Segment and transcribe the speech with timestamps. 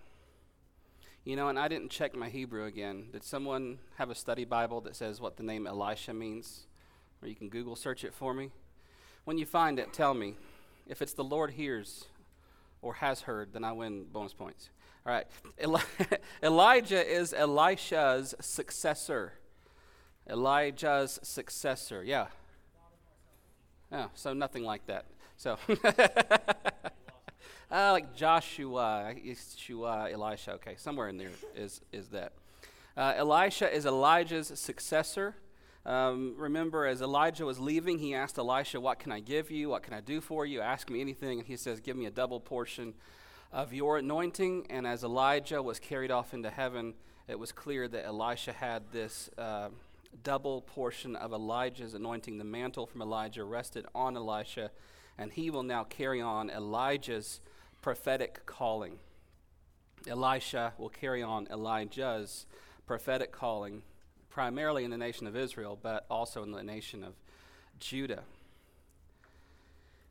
[1.24, 3.08] You know, and I didn't check my Hebrew again.
[3.12, 6.67] Did someone have a study Bible that says what the name Elisha means?
[7.22, 8.50] Or you can Google search it for me.
[9.24, 10.36] When you find it, tell me.
[10.86, 12.06] If it's the Lord hears
[12.80, 14.70] or has heard, then I win bonus points.
[15.06, 15.26] All right.
[15.62, 15.80] Eli-
[16.42, 19.34] Elijah is Elisha's successor.
[20.28, 22.02] Elijah's successor.
[22.02, 22.28] Yeah.
[23.90, 25.06] Yeah, so nothing like that.
[25.36, 26.38] So, uh,
[27.70, 30.52] like Joshua, Yeshua, Elisha.
[30.54, 32.32] Okay, somewhere in there is, is that.
[32.96, 35.36] Uh, Elisha is Elijah's successor.
[35.86, 39.70] Um, remember, as Elijah was leaving, he asked Elisha, What can I give you?
[39.70, 40.60] What can I do for you?
[40.60, 41.38] Ask me anything.
[41.38, 42.94] And he says, Give me a double portion
[43.52, 44.66] of your anointing.
[44.70, 46.94] And as Elijah was carried off into heaven,
[47.26, 49.68] it was clear that Elisha had this uh,
[50.22, 52.38] double portion of Elijah's anointing.
[52.38, 54.70] The mantle from Elijah rested on Elisha,
[55.16, 57.40] and he will now carry on Elijah's
[57.80, 58.98] prophetic calling.
[60.06, 62.46] Elisha will carry on Elijah's
[62.86, 63.82] prophetic calling
[64.38, 67.12] primarily in the nation of Israel, but also in the nation of
[67.80, 68.22] Judah.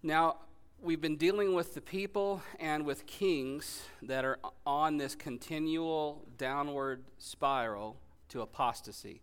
[0.04, 0.40] Now,
[0.82, 7.06] we've been dealing with the people and with kings that are on this continual downward
[7.18, 7.96] spiral
[8.28, 9.22] to apostasy.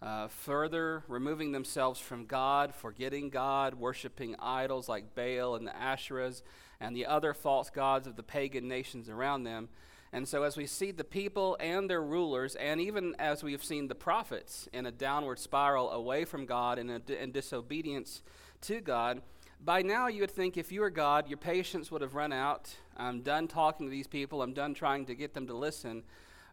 [0.00, 6.42] Uh, further removing themselves from God, forgetting God, worshiping idols like Baal and the Asherahs
[6.78, 9.68] and the other false gods of the pagan nations around them,
[10.14, 13.64] and so, as we see the people and their rulers, and even as we have
[13.64, 18.22] seen the prophets in a downward spiral away from God and in disobedience
[18.60, 19.22] to God,
[19.60, 22.76] by now you would think if you were God, your patience would have run out.
[22.96, 26.04] I'm done talking to these people, I'm done trying to get them to listen.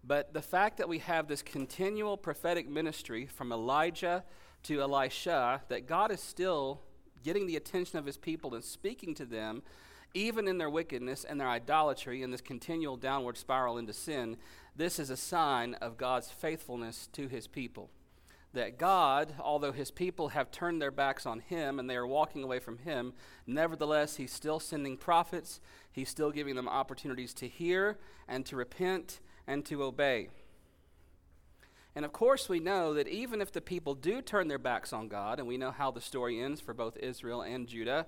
[0.04, 4.24] But the fact that we have this continual prophetic ministry from Elijah
[4.64, 6.82] to Elisha, that God is still
[7.24, 9.62] getting the attention of his people and speaking to them
[10.14, 14.38] even in their wickedness and their idolatry and this continual downward spiral into sin,
[14.76, 17.90] this is a sign of God's faithfulness to his people.
[18.54, 22.44] That God, although his people have turned their backs on him and they are walking
[22.44, 23.14] away from him,
[23.48, 25.62] nevertheless, he's still sending prophets.
[25.92, 30.30] He's still giving them opportunities to hear and to repent and to obey.
[31.96, 35.08] And of course, we know that even if the people do turn their backs on
[35.08, 38.06] God, and we know how the story ends for both Israel and Judah,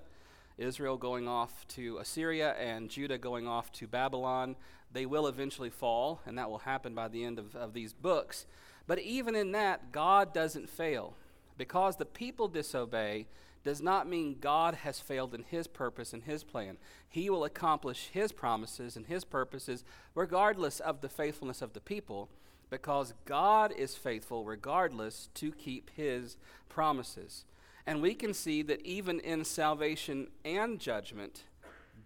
[0.58, 4.56] Israel going off to Assyria and Judah going off to Babylon.
[4.92, 8.46] They will eventually fall, and that will happen by the end of, of these books.
[8.86, 11.16] But even in that, God doesn't fail.
[11.56, 13.26] Because the people disobey
[13.64, 16.76] does not mean God has failed in his purpose and his plan.
[17.08, 19.84] He will accomplish his promises and his purposes
[20.14, 22.28] regardless of the faithfulness of the people
[22.70, 26.36] because God is faithful regardless to keep his
[26.68, 27.44] promises.
[27.86, 31.44] And we can see that even in salvation and judgment,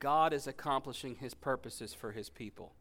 [0.01, 2.73] God is accomplishing his purposes for his people.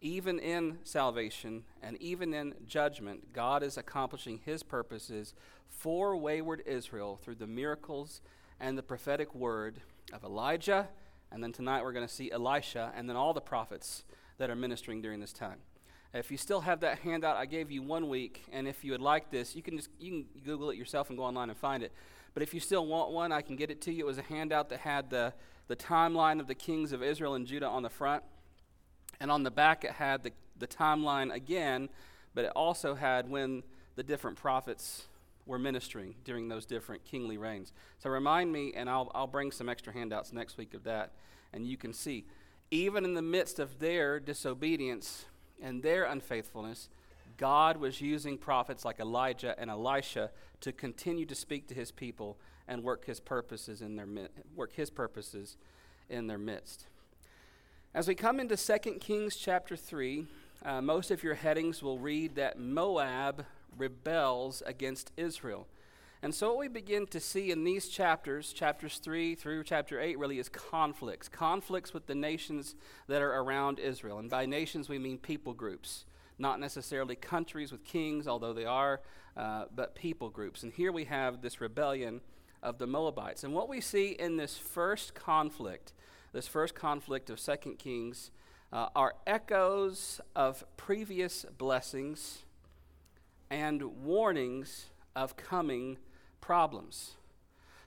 [0.00, 5.34] Even in salvation and even in judgment, God is accomplishing his purposes
[5.68, 8.20] for wayward Israel through the miracles
[8.60, 9.80] and the prophetic word
[10.12, 10.88] of Elijah.
[11.32, 14.04] And then tonight we're going to see Elisha and then all the prophets
[14.38, 15.58] that are ministering during this time.
[16.14, 19.02] If you still have that handout, I gave you one week, and if you would
[19.02, 21.82] like this, you can just you can Google it yourself and go online and find
[21.82, 21.92] it.
[22.34, 24.04] But if you still want one, I can get it to you.
[24.04, 25.32] It was a handout that had the,
[25.66, 28.22] the timeline of the kings of Israel and Judah on the front.
[29.20, 31.88] And on the back, it had the, the timeline again,
[32.34, 33.64] but it also had when
[33.96, 35.06] the different prophets
[35.44, 37.72] were ministering during those different kingly reigns.
[37.98, 41.12] So remind me, and I'll, I'll bring some extra handouts next week of that,
[41.52, 42.26] and you can see.
[42.70, 45.24] Even in the midst of their disobedience
[45.60, 46.90] and their unfaithfulness,
[47.38, 50.30] God was using prophets like Elijah and Elisha
[50.60, 54.06] to continue to speak to his people and work his purposes in their
[54.54, 55.56] work his purposes
[56.10, 56.86] in their midst.
[57.94, 60.26] As we come into 2 Kings chapter 3,
[60.64, 63.46] uh, most of your headings will read that Moab
[63.76, 65.66] rebels against Israel.
[66.20, 70.18] And so, what we begin to see in these chapters, chapters 3 through chapter 8,
[70.18, 71.28] really is conflicts.
[71.28, 72.74] Conflicts with the nations
[73.06, 74.18] that are around Israel.
[74.18, 76.04] And by nations, we mean people groups,
[76.38, 79.00] not necessarily countries with kings, although they are,
[79.36, 80.62] uh, but people groups.
[80.62, 82.20] And here we have this rebellion
[82.62, 83.44] of the Moabites.
[83.44, 85.92] And what we see in this first conflict,
[86.32, 88.30] this first conflict of 2 Kings,
[88.72, 92.44] uh, are echoes of previous blessings
[93.50, 94.86] and warnings
[95.16, 95.98] of coming
[96.40, 97.12] problems.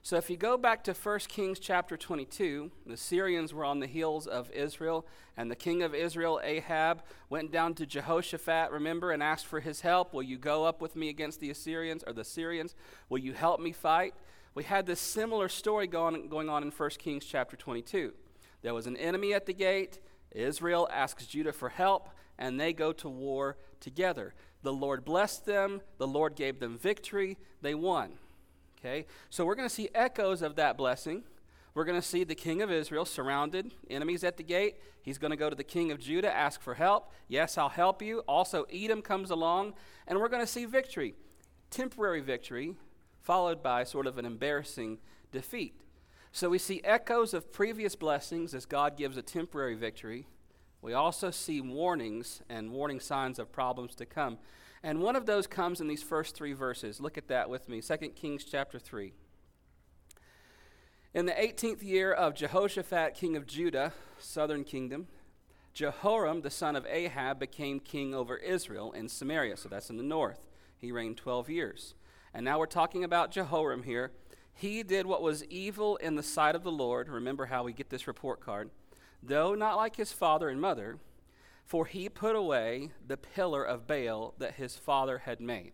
[0.04, 3.86] So if you go back to 1 Kings chapter 22, the Syrians were on the
[3.86, 5.06] heels of Israel,
[5.36, 9.82] and the king of Israel, Ahab, went down to Jehoshaphat, remember, and asked for his
[9.82, 10.12] help.
[10.12, 12.74] Will you go up with me against the Assyrians or the Syrians?
[13.08, 14.14] Will you help me fight?
[14.56, 18.12] We had this similar story going, going on in 1 Kings chapter 22.
[18.62, 20.00] There was an enemy at the gate.
[20.32, 22.08] Israel asks Judah for help,
[22.40, 24.34] and they go to war together.
[24.64, 28.14] The Lord blessed them, the Lord gave them victory, they won.
[28.84, 29.06] Okay?
[29.30, 31.22] So we're going to see echoes of that blessing.
[31.74, 34.76] We're going to see the king of Israel surrounded, enemies at the gate.
[35.00, 37.10] He's going to go to the king of Judah, ask for help.
[37.28, 38.18] Yes, I'll help you.
[38.28, 39.74] Also, Edom comes along,
[40.06, 41.14] and we're going to see victory.
[41.70, 42.74] Temporary victory,
[43.22, 44.98] followed by sort of an embarrassing
[45.30, 45.74] defeat.
[46.30, 50.26] So we see echoes of previous blessings as God gives a temporary victory.
[50.82, 54.38] We also see warnings and warning signs of problems to come.
[54.82, 57.00] And one of those comes in these first three verses.
[57.00, 59.12] Look at that with me 2 Kings chapter 3.
[61.14, 65.08] In the 18th year of Jehoshaphat, king of Judah, southern kingdom,
[65.74, 69.56] Jehoram, the son of Ahab, became king over Israel in Samaria.
[69.56, 70.46] So that's in the north.
[70.78, 71.94] He reigned 12 years.
[72.34, 74.10] And now we're talking about Jehoram here.
[74.54, 77.08] He did what was evil in the sight of the Lord.
[77.08, 78.70] Remember how we get this report card
[79.22, 80.98] though not like his father and mother,
[81.72, 85.72] for he put away the pillar of Baal that his father had made.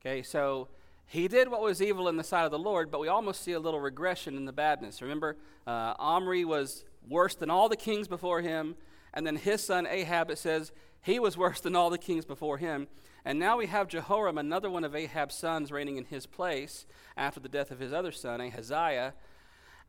[0.00, 0.68] Okay, so
[1.06, 3.50] he did what was evil in the sight of the Lord, but we almost see
[3.50, 5.02] a little regression in the badness.
[5.02, 5.36] Remember,
[5.66, 8.76] uh, Omri was worse than all the kings before him,
[9.12, 10.70] and then his son Ahab, it says,
[11.02, 12.86] he was worse than all the kings before him.
[13.24, 16.86] And now we have Jehoram, another one of Ahab's sons, reigning in his place
[17.16, 19.14] after the death of his other son, Ahaziah.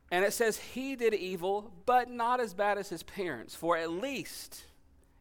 [0.10, 3.54] And it says he did evil, but not as bad as his parents.
[3.54, 4.64] For at least,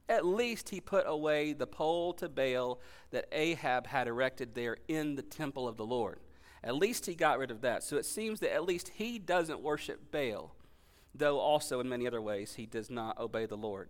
[0.09, 5.15] at least he put away the pole to Baal that Ahab had erected there in
[5.15, 6.21] the temple of the Lord.
[6.65, 7.83] At least he got rid of that.
[7.83, 10.55] So it seems that at least he doesn't worship Baal,
[11.15, 13.89] though also in many other ways he does not obey the Lord.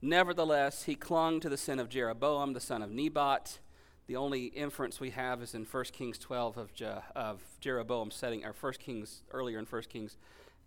[0.00, 3.58] Nevertheless, he clung to the sin of Jeroboam, the son of Nebat.
[4.06, 8.44] The only inference we have is in 1 Kings 12 of, Je- of Jeroboam setting,
[8.44, 10.16] or 1 Kings, earlier in 1 Kings,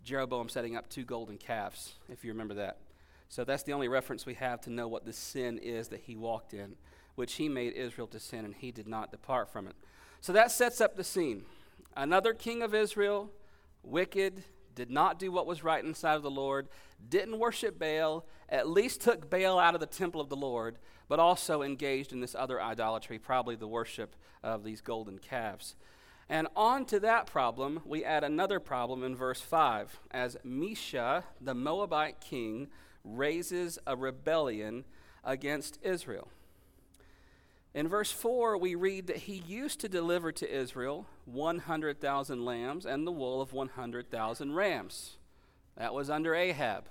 [0.04, 2.76] Jeroboam setting up two golden calves, if you remember that.
[3.32, 6.16] So that's the only reference we have to know what the sin is that he
[6.16, 6.76] walked in,
[7.14, 9.74] which he made Israel to sin, and he did not depart from it.
[10.20, 11.46] So that sets up the scene.
[11.96, 13.30] Another king of Israel,
[13.82, 16.68] wicked, did not do what was right inside of the Lord,
[17.08, 20.76] didn't worship Baal, at least took Baal out of the temple of the Lord,
[21.08, 25.74] but also engaged in this other idolatry, probably the worship of these golden calves.
[26.28, 31.54] And on to that problem, we add another problem in verse 5 as Mesha, the
[31.54, 32.68] Moabite king,
[33.04, 34.84] raises a rebellion
[35.24, 36.28] against Israel.
[37.74, 43.06] In verse 4, we read that he used to deliver to Israel 100,000 lambs and
[43.06, 45.16] the wool of 100,000 rams.
[45.76, 46.84] That was under Ahab.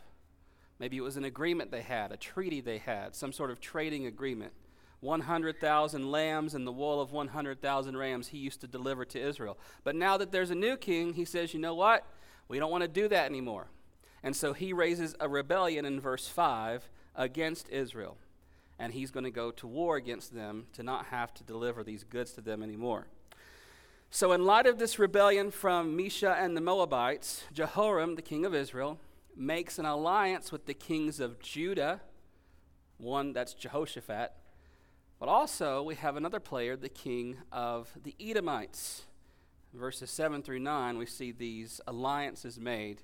[0.79, 4.07] Maybe it was an agreement they had, a treaty they had, some sort of trading
[4.07, 4.53] agreement.
[5.01, 9.59] 100,000 lambs and the wool of 100,000 rams he used to deliver to Israel.
[9.83, 12.05] But now that there's a new king, he says, you know what?
[12.47, 13.67] We don't want to do that anymore.
[14.23, 18.17] And so he raises a rebellion in verse 5 against Israel
[18.81, 22.03] and he's going to go to war against them to not have to deliver these
[22.03, 23.05] goods to them anymore.
[24.09, 28.55] So, in light of this rebellion from Mesha and the Moabites, Jehoram, the king of
[28.55, 28.97] Israel,
[29.37, 32.01] makes an alliance with the kings of Judah,
[32.97, 34.33] one that's Jehoshaphat,
[35.19, 39.03] But also, we have another player, the king of the Edomites.
[39.75, 43.03] verses 7 through 9, we see these alliances made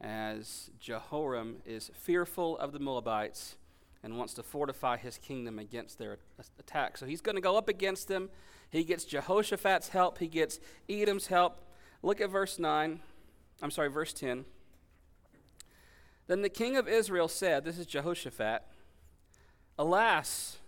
[0.00, 3.56] as Jehoram is fearful of the Moabites
[4.02, 6.18] and wants to fortify his kingdom against their
[6.58, 6.96] attack.
[6.96, 8.30] So he's going to go up against them.
[8.70, 11.62] He gets Jehoshaphat's help, he gets Edom's help.
[12.02, 13.00] Look at verse 9.
[13.62, 14.44] I'm sorry, verse 10.
[16.26, 18.62] Then the king of Israel said, This is Jehoshaphat,
[19.78, 20.58] Alas,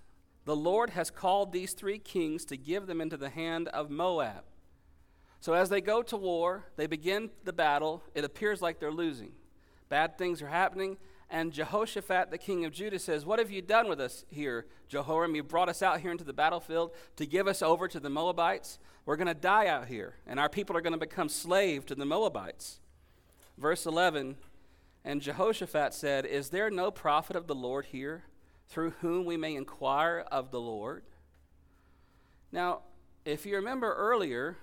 [0.45, 4.45] the Lord has called these three kings to give them into the hand of Moab.
[5.41, 8.03] So as they go to war, they begin the battle.
[8.15, 9.33] It appears like they're losing.
[9.89, 10.99] Bad things are happening.
[11.31, 15.35] And Jehoshaphat, the king of Judah, says, What have you done with us here, Jehoram?
[15.35, 18.79] You brought us out here into the battlefield to give us over to the Moabites.
[19.05, 21.95] We're going to die out here, and our people are going to become slave to
[21.95, 22.81] the Moabites.
[23.59, 24.37] Verse 11
[25.05, 28.25] And Jehoshaphat said, Is there no prophet of the Lord here
[28.69, 31.05] through whom we may inquire of the Lord?
[32.51, 32.81] Now,
[33.27, 34.57] if you remember earlier,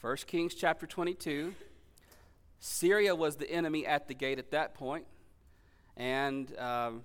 [0.00, 1.52] 1 Kings chapter 22,
[2.58, 5.04] Syria was the enemy at the gate at that point,
[5.94, 7.04] and um,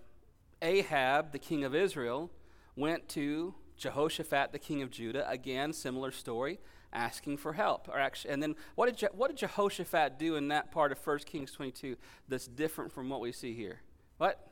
[0.61, 2.31] Ahab, the king of Israel,
[2.77, 6.57] went to Jehoshaphat, the king of Judah, again, similar story,
[6.93, 7.89] asking for help.
[7.89, 11.05] Or actually, and then what did, Je- what did Jehoshaphat do in that part of
[11.05, 11.97] 1 Kings 22
[12.29, 13.81] that's different from what we see here?
[14.19, 14.47] What?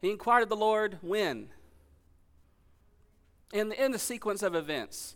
[0.00, 1.50] He inquired of the Lord when?
[3.52, 5.14] In the, in the sequence of events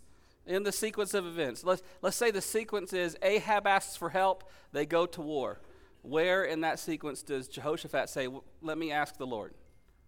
[0.49, 1.63] in the sequence of events.
[1.63, 5.61] Let's, let's say the sequence is Ahab asks for help, they go to war.
[6.01, 8.27] Where in that sequence does Jehoshaphat say,
[8.61, 9.53] Let me ask the Lord?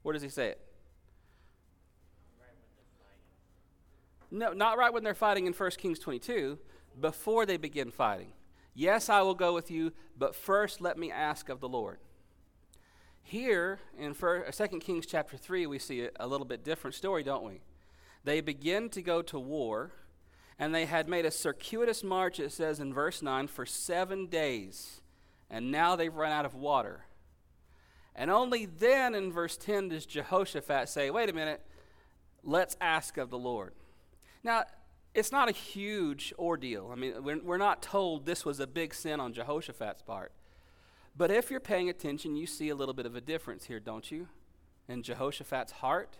[0.02, 0.62] Where does he say it?
[4.32, 6.58] No, not right when they're fighting in 1 Kings 22,
[7.00, 8.32] before they begin fighting.
[8.74, 12.00] Yes, I will go with you, but first let me ask of the Lord.
[13.22, 17.24] Here in 2 uh, Kings chapter 3, we see a, a little bit different story,
[17.24, 17.60] don't we?
[18.24, 19.92] They begin to go to war,
[20.62, 25.01] and they had made a circuitous march, it says in verse 9, for seven days.
[25.50, 27.06] And now they've run out of water.
[28.15, 31.65] And only then in verse 10 does Jehoshaphat say, wait a minute,
[32.44, 33.74] let's ask of the Lord.
[34.44, 34.65] Now,
[35.15, 36.91] it's not a huge ordeal.
[36.91, 40.32] I mean, we're, we're not told this was a big sin on Jehoshaphat's part.
[41.18, 44.12] But if you're paying attention, you see a little bit of a difference here, don't
[44.12, 44.27] you?
[44.88, 46.20] In Jehoshaphat's heart.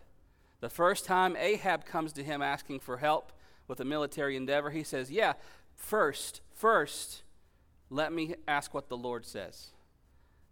[0.62, 3.34] The first time Ahab comes to him asking for help,
[3.72, 5.32] with a military endeavor, he says, Yeah,
[5.78, 7.24] first, first,
[7.90, 9.70] let me ask what the Lord says.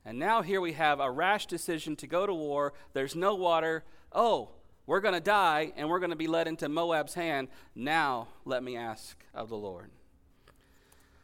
[0.06, 2.72] And now here we have a rash decision to go to war.
[2.94, 3.84] There's no water.
[4.14, 4.52] Oh,
[4.86, 7.50] we're going to die and we're going to be led into Moab's hand.
[7.76, 9.90] Now let me ask of the Lord.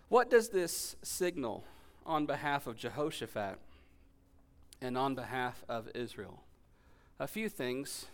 [0.09, 1.63] What does this signal
[2.05, 3.57] on behalf of Jehoshaphat
[4.81, 6.43] and on behalf of Israel?
[7.21, 8.07] A few things.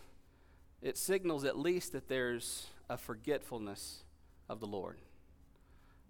[0.84, 4.04] It signals at least that there's a forgetfulness
[4.50, 4.98] of the Lord.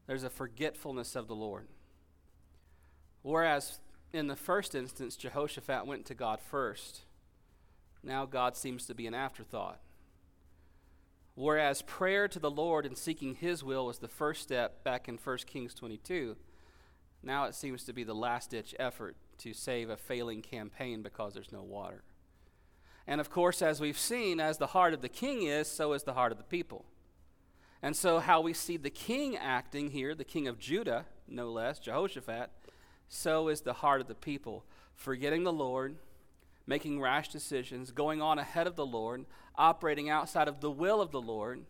[0.08, 1.68] There's a forgetfulness of the Lord.
[3.22, 3.80] Whereas
[4.12, 7.02] in the first instance, Jehoshaphat went to God first,
[8.04, 9.80] now God seems to be an afterthought.
[11.36, 15.20] Whereas prayer to the Lord and seeking His will was the first step back in
[15.24, 16.36] 1 Kings 22,
[17.22, 21.36] now it seems to be the last ditch effort to save a failing campaign because
[21.36, 22.02] there's no water.
[23.08, 26.04] And of course, as we've seen, as the heart of the king is, so is
[26.04, 26.86] the heart of the people.
[27.82, 31.80] And so, how we see the king acting here, the king of Judah, no less,
[31.80, 32.52] Jehoshaphat,
[33.08, 35.96] so is the heart of the people, forgetting the Lord,
[36.68, 41.12] making rash decisions, going on ahead of the Lord, operating outside of the will of
[41.12, 41.64] the Lord,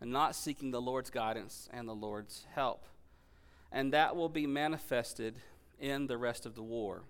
[0.00, 2.84] and not seeking the Lord's guidance and the Lord's help.
[3.72, 5.40] And that will be manifested
[5.80, 7.02] in the rest of the war.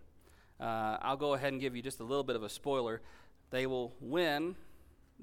[0.61, 3.03] Uh, I'll go ahead and give you just a little bit of a spoiler.
[3.51, 4.57] They will win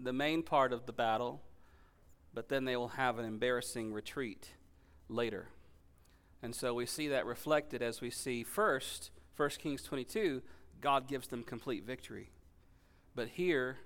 [0.01, 1.41] the main part of the battle,
[2.33, 4.53] but then they will have an embarrassing retreat
[5.09, 5.49] later.
[6.41, 10.41] And so we see that reflected as we see first, 1 Kings 22,
[10.79, 12.31] God gives them complete victory.
[13.13, 13.77] But here,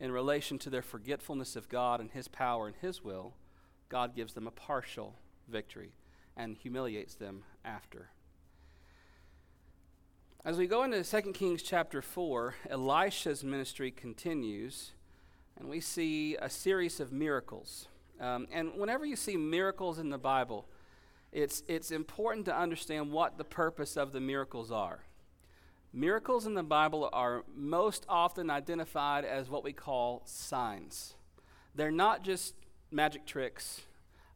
[0.00, 3.34] in relation to their forgetfulness of God and His power and His will,
[3.88, 5.16] God gives them a partial
[5.48, 5.92] victory
[6.36, 8.10] and humiliates them after.
[10.44, 14.90] As we go into 2 Kings chapter 4, Elisha's ministry continues,
[15.56, 17.86] and we see a series of miracles.
[18.18, 20.66] Um, and whenever you see miracles in the Bible,
[21.30, 25.04] it's, it's important to understand what the purpose of the miracles are.
[25.92, 31.14] Miracles in the Bible are most often identified as what we call signs.
[31.76, 32.56] They're not just
[32.90, 33.82] magic tricks,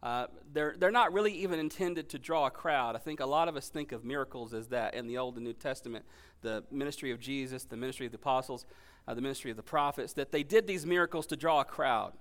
[0.03, 2.95] uh, they're, they're not really even intended to draw a crowd.
[2.95, 5.45] I think a lot of us think of miracles as that in the Old and
[5.45, 6.05] New Testament
[6.43, 8.67] the ministry of Jesus, the ministry of the apostles.
[9.07, 12.12] uh, the ministry of the prophets, that they did these miracles to draw a crowd,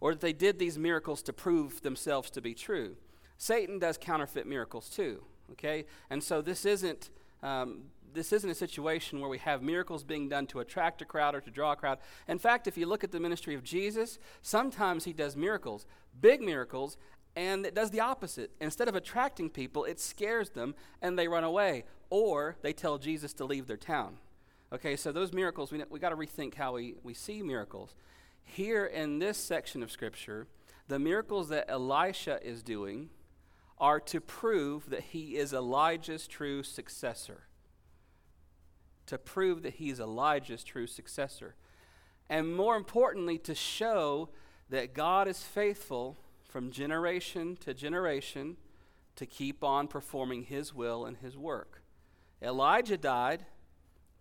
[0.00, 2.96] or that they did these miracles to prove themselves to be true.
[3.38, 5.84] Satan does counterfeit miracles too, okay?
[6.10, 7.10] And so this isn't.
[7.42, 11.34] Um, this isn't a situation where we have miracles being done to attract a crowd
[11.34, 11.98] or to draw a crowd.
[12.28, 15.86] In fact, if you look at the ministry of Jesus, sometimes he does miracles,
[16.20, 16.96] big miracles,
[17.34, 18.50] and it does the opposite.
[18.60, 23.32] Instead of attracting people, it scares them and they run away, or they tell Jesus
[23.34, 24.18] to leave their town.
[24.72, 27.94] Okay, so those miracles, we, we got to rethink how we, we see miracles.
[28.42, 30.46] Here in this section of Scripture,
[30.88, 33.10] the miracles that Elisha is doing
[33.78, 37.44] are to prove that he is Elijah's true successor.
[39.06, 41.54] To prove that he's Elijah's true successor.
[42.28, 44.30] And more importantly, to show
[44.70, 46.16] that God is faithful
[46.48, 48.56] from generation to generation
[49.16, 51.82] to keep on performing his will and his work.
[52.40, 53.44] Elijah died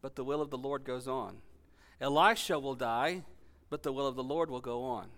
[0.02, 1.38] but the will of the Lord goes on.
[2.00, 3.24] Elisha will die,
[3.70, 5.10] but the will of the Lord will go on.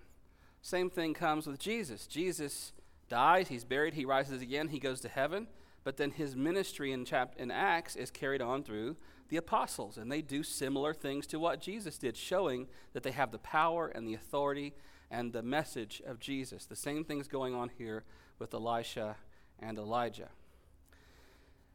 [0.61, 2.05] Same thing comes with Jesus.
[2.05, 2.73] Jesus
[3.09, 5.47] dies, he's buried, he rises again, he goes to heaven,
[5.83, 8.95] but then his ministry in, chap- in Acts is carried on through
[9.29, 13.31] the apostles, and they do similar things to what Jesus did, showing that they have
[13.31, 14.73] the power and the authority
[15.09, 16.65] and the message of Jesus.
[16.65, 18.03] The same thing's going on here
[18.39, 19.17] with Elisha
[19.59, 20.29] and Elijah.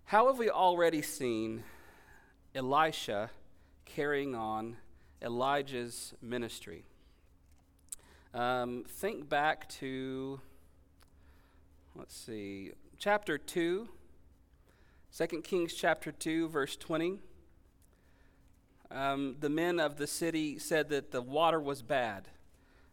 [0.04, 1.64] How have we already seen
[2.54, 3.30] Elisha
[3.84, 4.76] carrying on
[5.22, 6.84] Elijah's ministry.
[8.34, 10.40] Um, think back to,
[11.94, 13.88] let's see, chapter 2,
[15.16, 17.18] 2 Kings chapter 2, verse 20.
[18.90, 22.28] Um, the men of the city said that the water was bad.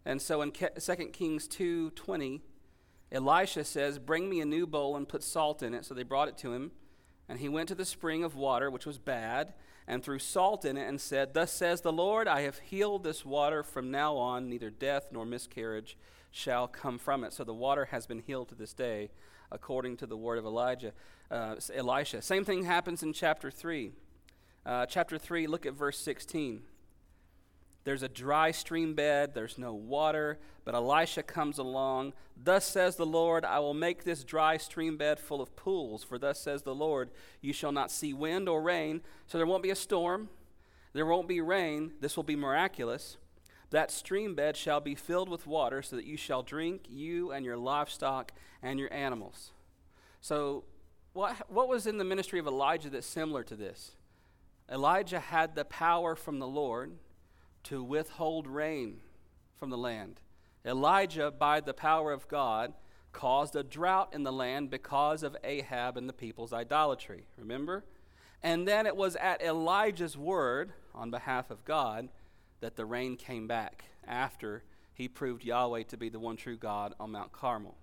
[0.05, 2.41] And so in 2 Kings 2:20,
[3.11, 5.85] Elisha says, Bring me a new bowl and put salt in it.
[5.85, 6.71] So they brought it to him.
[7.27, 9.53] And he went to the spring of water, which was bad,
[9.87, 13.25] and threw salt in it, and said, Thus says the Lord, I have healed this
[13.25, 13.63] water.
[13.63, 15.97] From now on, neither death nor miscarriage
[16.29, 17.33] shall come from it.
[17.33, 19.09] So the water has been healed to this day,
[19.51, 20.91] according to the word of Elijah,
[21.31, 22.21] uh, Elisha.
[22.21, 23.91] Same thing happens in chapter 3.
[24.65, 26.63] Uh, chapter 3, look at verse 16.
[27.83, 32.13] There's a dry stream bed, there's no water, but Elisha comes along.
[32.35, 36.03] Thus says the Lord, I will make this dry stream bed full of pools.
[36.03, 39.01] For thus says the Lord, you shall not see wind or rain.
[39.27, 40.29] So there won't be a storm,
[40.93, 41.93] there won't be rain.
[42.01, 43.17] This will be miraculous.
[43.69, 47.45] That stream bed shall be filled with water, so that you shall drink, you and
[47.45, 48.31] your livestock
[48.63, 49.51] and your animals.
[50.21, 50.63] So,
[51.13, 53.91] what, what was in the ministry of Elijah that's similar to this?
[54.71, 56.93] Elijah had the power from the Lord
[57.63, 59.01] to withhold rain
[59.59, 60.19] from the land.
[60.65, 62.73] Elijah, by the power of God,
[63.11, 67.25] caused a drought in the land because of Ahab and the people's idolatry.
[67.37, 67.85] Remember?
[68.43, 72.09] And then it was at Elijah's word on behalf of God
[72.59, 76.93] that the rain came back after he proved Yahweh to be the one true God
[76.99, 77.77] on Mount Carmel.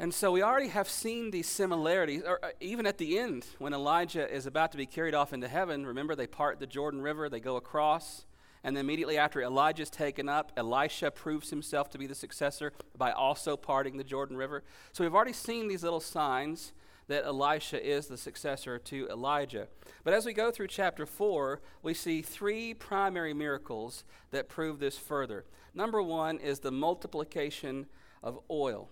[0.00, 3.74] And so we already have seen these similarities, or uh, even at the end, when
[3.74, 7.28] Elijah is about to be carried off into heaven, remember they part the Jordan River,
[7.28, 8.24] they go across.
[8.62, 12.72] And then immediately after Elijah is taken up, Elisha proves himself to be the successor
[12.96, 14.62] by also parting the Jordan River.
[14.92, 16.72] So we've already seen these little signs
[17.08, 19.66] that Elisha is the successor to Elijah.
[20.04, 24.98] But as we go through chapter 4, we see three primary miracles that prove this
[24.98, 25.44] further.
[25.74, 27.86] Number one is the multiplication
[28.22, 28.90] of oil.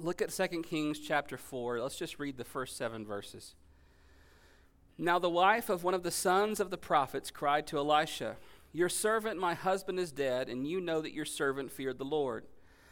[0.00, 1.80] Look at 2 Kings chapter 4.
[1.80, 3.56] Let's just read the first seven verses.
[4.96, 8.36] Now the wife of one of the sons of the prophets cried to Elisha,
[8.72, 12.44] Your servant, my husband, is dead, and you know that your servant feared the Lord.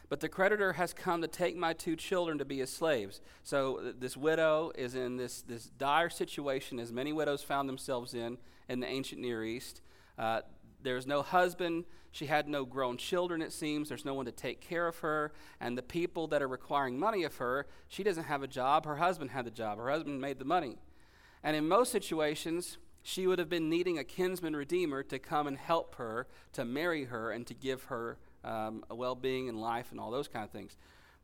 [0.09, 3.21] But the creditor has come to take my two children to be his slaves.
[3.45, 8.14] So uh, this widow is in this, this dire situation, as many widows found themselves
[8.14, 8.38] in
[8.69, 9.81] in the ancient Near East.
[10.19, 10.40] Uh,
[10.83, 11.85] there's no husband.
[12.12, 13.89] She had no grown children, it seems.
[13.89, 15.33] There's no one to take care of her.
[15.61, 18.87] And the people that are requiring money of her, she doesn't have a job.
[18.87, 19.79] Her husband had the job.
[19.79, 20.79] Her husband made the money.
[21.43, 25.57] And in most situations, she would have been needing a kinsman redeemer to come and
[25.57, 29.89] help her, to marry her, and to give her um, a well being and life
[29.91, 30.77] and all those kind of things.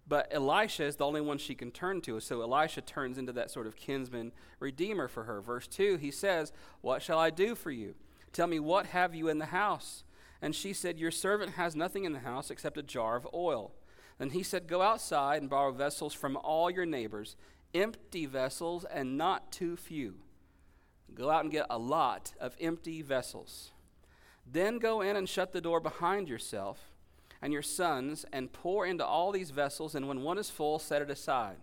[0.06, 2.18] But Elisha is the only one she can turn to.
[2.20, 5.40] So Elisha turns into that sort of kinsman redeemer for her.
[5.40, 7.94] Verse 2, he says, What shall I do for you?
[8.32, 10.04] Tell me, what have you in the house?
[10.40, 13.72] And she said, Your servant has nothing in the house except a jar of oil.
[14.18, 17.36] Then he said, Go outside and borrow vessels from all your neighbors
[17.74, 20.16] empty vessels and not too few.
[21.14, 23.70] Go out and get a lot of empty vessels.
[24.50, 26.92] Then go in and shut the door behind yourself
[27.40, 31.02] and your sons and pour into all these vessels, and when one is full, set
[31.02, 31.56] it aside.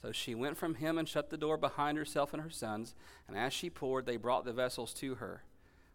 [0.00, 2.94] So she went from him and shut the door behind herself and her sons,
[3.28, 5.42] and as she poured, they brought the vessels to her.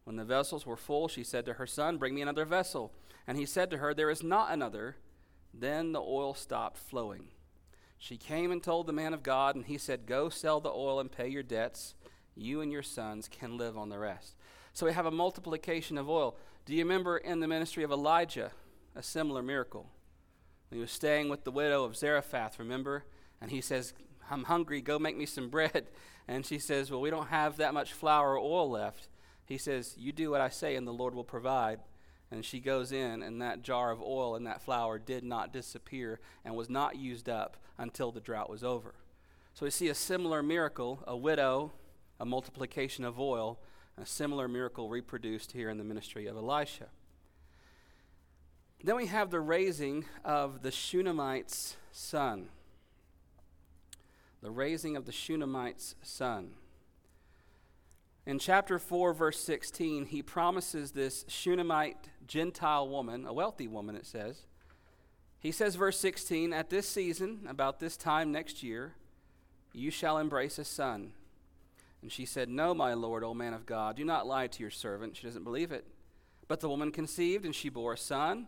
[0.08, 2.94] When the vessels were full, she said to her son, Bring me another vessel.
[3.28, 4.96] And he said to her, There is not another.
[5.54, 7.28] Then the oil stopped flowing.
[7.98, 11.02] She came and told the man of God, and he said, Go sell the oil
[11.02, 11.94] and pay your debts.
[12.38, 14.38] You and your sons can live on the rest.
[14.72, 16.38] So we have a multiplication of oil.
[16.66, 18.52] Do you remember in the ministry of Elijah
[18.96, 19.90] a similar miracle?
[20.72, 23.04] He was staying with the widow of Zarephath, remember?
[23.42, 23.94] And he says,
[24.32, 25.88] I'm hungry, go make me some bread.
[26.30, 29.08] And she says, Well, we don't have that much flour or oil left.
[29.48, 31.80] He says, You do what I say, and the Lord will provide.
[32.30, 36.20] And she goes in, and that jar of oil and that flour did not disappear
[36.44, 38.96] and was not used up until the drought was over.
[39.54, 41.72] So we see a similar miracle a widow,
[42.20, 43.60] a multiplication of oil,
[43.98, 46.88] a similar miracle reproduced here in the ministry of Elisha.
[48.84, 52.50] Then we have the raising of the Shunammite's son.
[54.42, 56.52] The raising of the Shunammite's son.
[58.28, 64.06] In chapter 4, verse 16, he promises this Shunammite Gentile woman, a wealthy woman, it
[64.06, 64.42] says.
[65.40, 68.96] He says, verse 16, At this season, about this time next year,
[69.72, 71.14] you shall embrace a son.
[72.02, 74.72] And she said, No, my Lord, O man of God, do not lie to your
[74.72, 75.16] servant.
[75.16, 75.86] She doesn't believe it.
[76.50, 78.48] But the woman conceived, and she bore a son.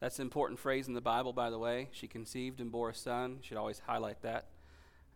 [0.00, 1.88] That's an important phrase in the Bible, by the way.
[1.92, 3.36] She conceived and bore a son.
[3.36, 4.48] You should always highlight that.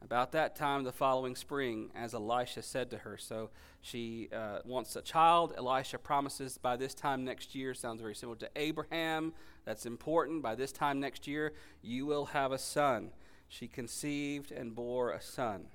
[0.00, 3.16] About that time, the following spring, as Elisha said to her.
[3.18, 5.54] So she uh, wants a child.
[5.56, 9.32] Elisha promises by this time next year, sounds very similar to Abraham.
[9.64, 10.42] That's important.
[10.42, 13.10] By this time next year, you will have a son.
[13.48, 15.66] She conceived and bore a son.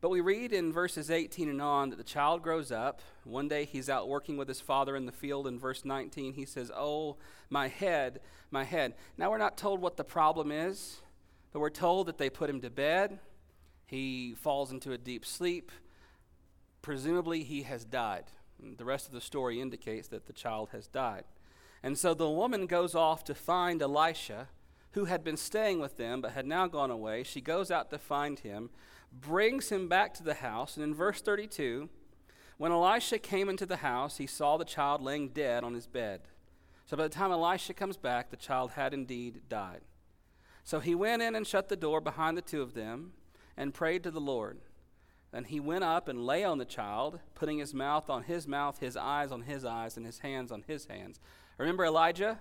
[0.00, 3.02] But we read in verses 18 and on that the child grows up.
[3.24, 5.46] One day he's out working with his father in the field.
[5.46, 7.16] In verse 19, he says, Oh,
[7.50, 8.20] my head,
[8.50, 8.94] my head.
[9.18, 11.00] Now we're not told what the problem is.
[11.52, 13.18] But we're told that they put him to bed.
[13.86, 15.72] He falls into a deep sleep.
[16.82, 18.24] Presumably, he has died.
[18.76, 21.24] The rest of the story indicates that the child has died.
[21.82, 24.48] And so the woman goes off to find Elisha,
[24.92, 27.22] who had been staying with them but had now gone away.
[27.22, 28.70] She goes out to find him,
[29.12, 30.76] brings him back to the house.
[30.76, 31.88] And in verse 32,
[32.58, 36.20] when Elisha came into the house, he saw the child laying dead on his bed.
[36.86, 39.80] So by the time Elisha comes back, the child had indeed died.
[40.64, 43.12] So he went in and shut the door behind the two of them
[43.56, 44.58] and prayed to the Lord.
[45.32, 48.80] Then he went up and lay on the child, putting his mouth on his mouth,
[48.80, 51.20] his eyes on his eyes, and his hands on his hands.
[51.58, 52.40] Remember Elijah?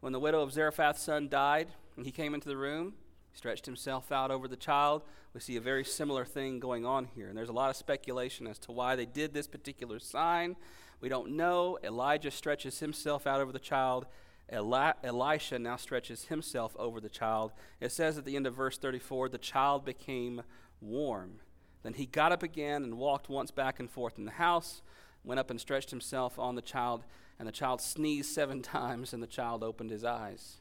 [0.00, 2.94] When the widow of Zarephath's son died and he came into the room,
[3.30, 5.02] he stretched himself out over the child.
[5.34, 7.28] We see a very similar thing going on here.
[7.28, 10.56] And there's a lot of speculation as to why they did this particular sign.
[11.00, 11.78] We don't know.
[11.84, 14.06] Elijah stretches himself out over the child
[14.52, 17.52] Eli- Elisha now stretches himself over the child.
[17.80, 20.42] It says at the end of verse 34 the child became
[20.80, 21.40] warm.
[21.82, 24.82] Then he got up again and walked once back and forth in the house,
[25.24, 27.04] went up and stretched himself on the child,
[27.38, 30.56] and the child sneezed seven times, and the child opened his eyes.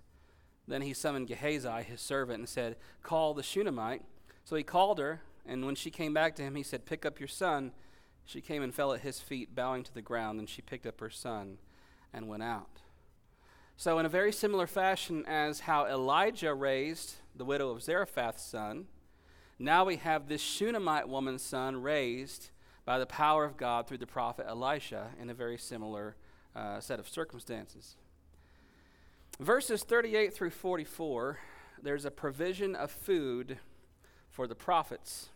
[0.68, 4.04] Then he summoned Gehazi, his servant, and said, Call the Shunammite.
[4.46, 7.20] So he called her, and when she came back to him, he said, Pick up
[7.20, 7.72] your son.
[8.24, 11.00] She came and fell at his feet, bowing to the ground, and she picked up
[11.00, 11.58] her son
[12.14, 12.82] and went out.
[13.80, 18.88] So, in a very similar fashion as how Elijah raised the widow of Zarephath's son,
[19.58, 22.50] now we have this Shunammite woman's son raised
[22.84, 26.18] by the power of God through the prophet Elisha in a very similar
[26.58, 27.96] uh, set of circumstances.
[29.40, 31.40] Verses 38 through 44,
[31.82, 33.60] there's a provision of food
[34.30, 35.30] for the prophets.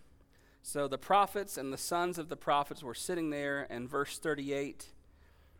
[0.62, 4.88] So the prophets and the sons of the prophets were sitting there, and verse 38,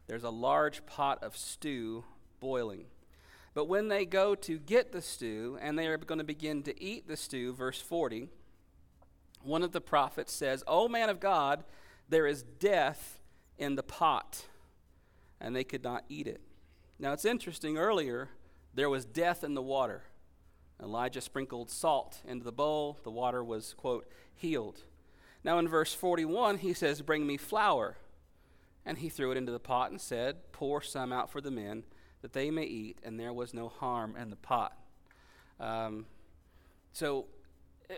[0.08, 2.04] there's a large pot of stew
[2.44, 2.86] boiling.
[3.54, 6.84] But when they go to get the stew and they are going to begin to
[6.84, 8.28] eat the stew, verse 40,
[9.42, 11.64] one of the prophets says, O man of God,
[12.10, 13.20] there is death
[13.58, 14.46] in the pot.
[15.40, 16.42] And they could not eat it.
[17.00, 18.30] Now it's interesting, earlier,
[18.74, 20.04] there was death in the water.
[20.82, 22.98] Elijah sprinkled salt into the bowl.
[23.04, 24.82] The water was, quote, healed.
[25.44, 27.98] Now in verse 41, he says, Bring me flour.
[28.86, 31.84] And he threw it into the pot and said, Pour some out for the men
[32.24, 34.76] that they may eat, and there was no harm in the pot.
[35.60, 36.06] Um,
[36.94, 37.26] so,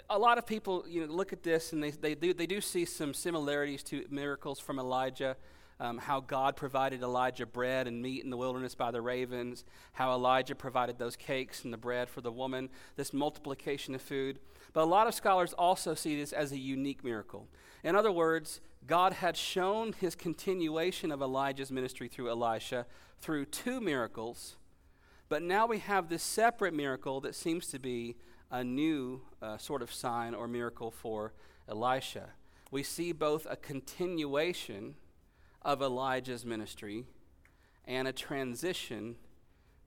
[0.09, 2.59] a lot of people you know, look at this and they, they, do, they do
[2.59, 5.37] see some similarities to miracles from Elijah.
[5.77, 10.13] Um, how God provided Elijah bread and meat in the wilderness by the ravens, how
[10.13, 14.39] Elijah provided those cakes and the bread for the woman, this multiplication of food.
[14.71, 17.49] But a lot of scholars also see this as a unique miracle.
[17.83, 22.85] In other words, God had shown his continuation of Elijah's ministry through Elisha
[23.19, 24.57] through two miracles,
[25.29, 28.15] but now we have this separate miracle that seems to be
[28.51, 31.33] a new uh, sort of sign or miracle for
[31.67, 32.29] Elisha.
[32.69, 34.95] We see both a continuation
[35.61, 37.05] of Elijah's ministry
[37.85, 39.15] and a transition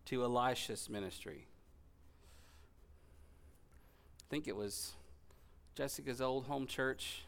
[0.07, 1.47] to Elisha's ministry.
[4.23, 4.95] I think it was
[5.75, 7.23] Jessica's old home church.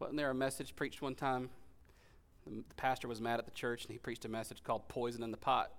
[0.00, 1.50] Wasn't there a message preached one time?
[2.46, 5.30] The pastor was mad at the church and he preached a message called Poison in
[5.30, 5.70] the Pot.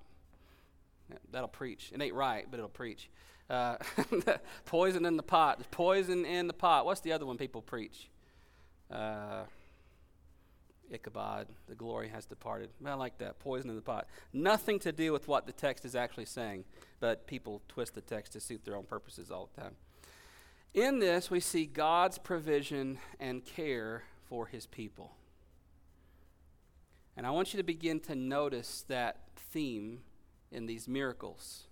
[1.31, 1.91] That'll preach.
[1.91, 3.09] It ain't right, but it'll preach.
[3.49, 3.77] Uh,
[4.65, 5.59] poison in the pot.
[5.71, 6.85] Poison in the pot.
[6.85, 8.09] What's the other one people preach?
[8.89, 9.43] Uh,
[10.89, 11.47] Ichabod.
[11.67, 12.69] The glory has departed.
[12.85, 13.39] I like that.
[13.39, 14.07] Poison in the pot.
[14.31, 16.63] Nothing to do with what the text is actually saying,
[16.99, 19.75] but people twist the text to suit their own purposes all the time.
[20.73, 25.15] In this, we see God's provision and care for his people.
[27.17, 29.99] And I want you to begin to notice that theme
[30.49, 31.67] in these miracles.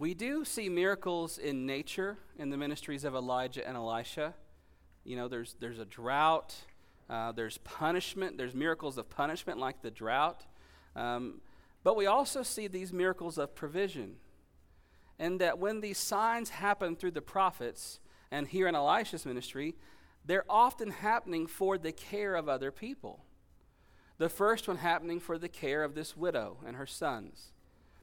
[0.00, 4.34] We do see miracles in nature in the ministries of Elijah and Elisha.
[5.04, 6.56] You know, there's, there's a drought,
[7.08, 10.44] uh, there's punishment, there's miracles of punishment like the drought.
[10.96, 11.40] Um,
[11.84, 14.16] but we also see these miracles of provision.
[15.18, 18.00] And that when these signs happen through the prophets,
[18.30, 19.76] and here in Elisha's ministry,
[20.24, 23.24] they're often happening for the care of other people.
[24.18, 27.52] The first one happening for the care of this widow and her sons.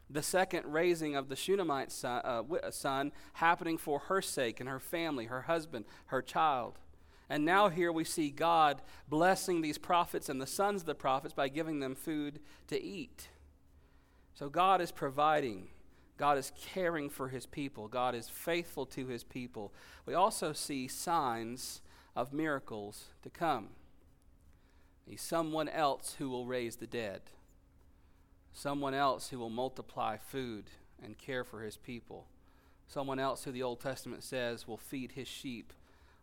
[0.09, 4.69] The second raising of the Shunammite son, uh, uh, son happening for her sake and
[4.69, 6.77] her family, her husband, her child.
[7.29, 11.33] And now here we see God blessing these prophets and the sons of the prophets
[11.33, 13.29] by giving them food to eat.
[14.35, 15.69] So God is providing.
[16.23, 17.89] God is caring for his people.
[17.89, 19.73] God is faithful to his people.
[20.05, 21.81] We also see signs
[22.15, 23.71] of miracles to come.
[25.05, 27.23] He's someone else who will raise the dead,
[28.53, 30.69] someone else who will multiply food
[31.03, 32.27] and care for his people,
[32.87, 35.73] someone else who the Old Testament says will feed his sheep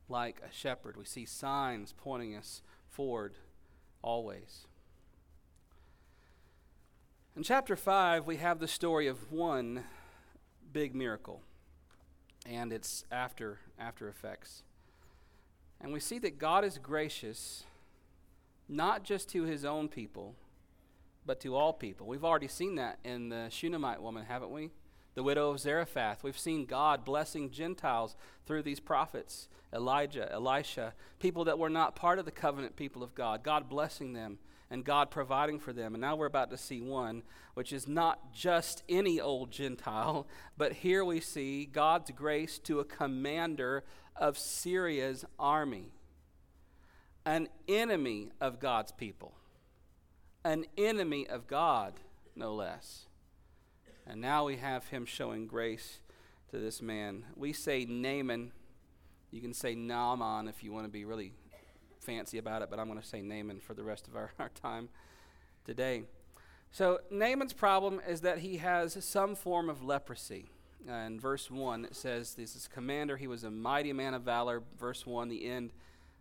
[0.08, 0.96] like a shepherd.
[0.96, 3.34] We see signs pointing us forward
[4.00, 4.66] always.
[7.36, 9.84] In chapter 5, we have the story of one
[10.72, 11.42] big miracle
[12.44, 14.64] and its after after effects.
[15.80, 17.62] And we see that God is gracious
[18.68, 20.34] not just to his own people,
[21.24, 22.08] but to all people.
[22.08, 24.70] We've already seen that in the Shunammite woman, haven't we?
[25.14, 26.24] The widow of Zarephath.
[26.24, 32.18] We've seen God blessing Gentiles through these prophets Elijah, Elisha, people that were not part
[32.18, 33.44] of the covenant people of God.
[33.44, 34.38] God blessing them
[34.70, 35.94] and God providing for them.
[35.94, 37.22] And now we're about to see one,
[37.54, 42.84] which is not just any old Gentile, but here we see God's grace to a
[42.84, 43.84] commander
[44.16, 45.92] of Syria's army
[47.26, 49.34] an enemy of God's people,
[50.44, 51.94] an enemy of God,
[52.34, 53.06] no less.
[54.06, 56.00] And now we have him showing grace
[56.50, 57.24] to this man.
[57.36, 58.52] We say Naaman.
[59.30, 61.34] You can say Naaman if you want to be really
[62.00, 64.50] fancy about it, but I'm going to say Naaman for the rest of our, our
[64.50, 64.88] time
[65.64, 66.02] today.
[66.72, 70.46] So, Naaman's problem is that he has some form of leprosy.
[70.88, 74.22] Uh, in verse 1, it says, This is commander, he was a mighty man of
[74.22, 74.62] valor.
[74.78, 75.72] Verse 1, the end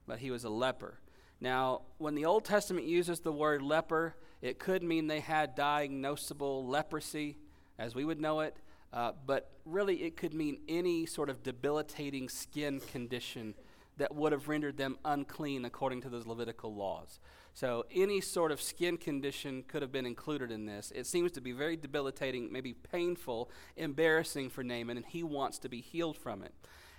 [0.09, 0.99] but he was a leper.
[1.39, 6.67] Now, when the Old Testament uses the word leper, it could mean they had diagnosable
[6.67, 7.37] leprosy,
[7.77, 8.57] as we would know it,
[8.91, 13.53] uh, but really it could mean any sort of debilitating skin condition
[13.99, 17.19] that would have rendered them unclean according to those Levitical laws.
[17.53, 20.91] So, any sort of skin condition could have been included in this.
[20.95, 25.69] It seems to be very debilitating, maybe painful, embarrassing for Naaman, and he wants to
[25.69, 26.53] be healed from it.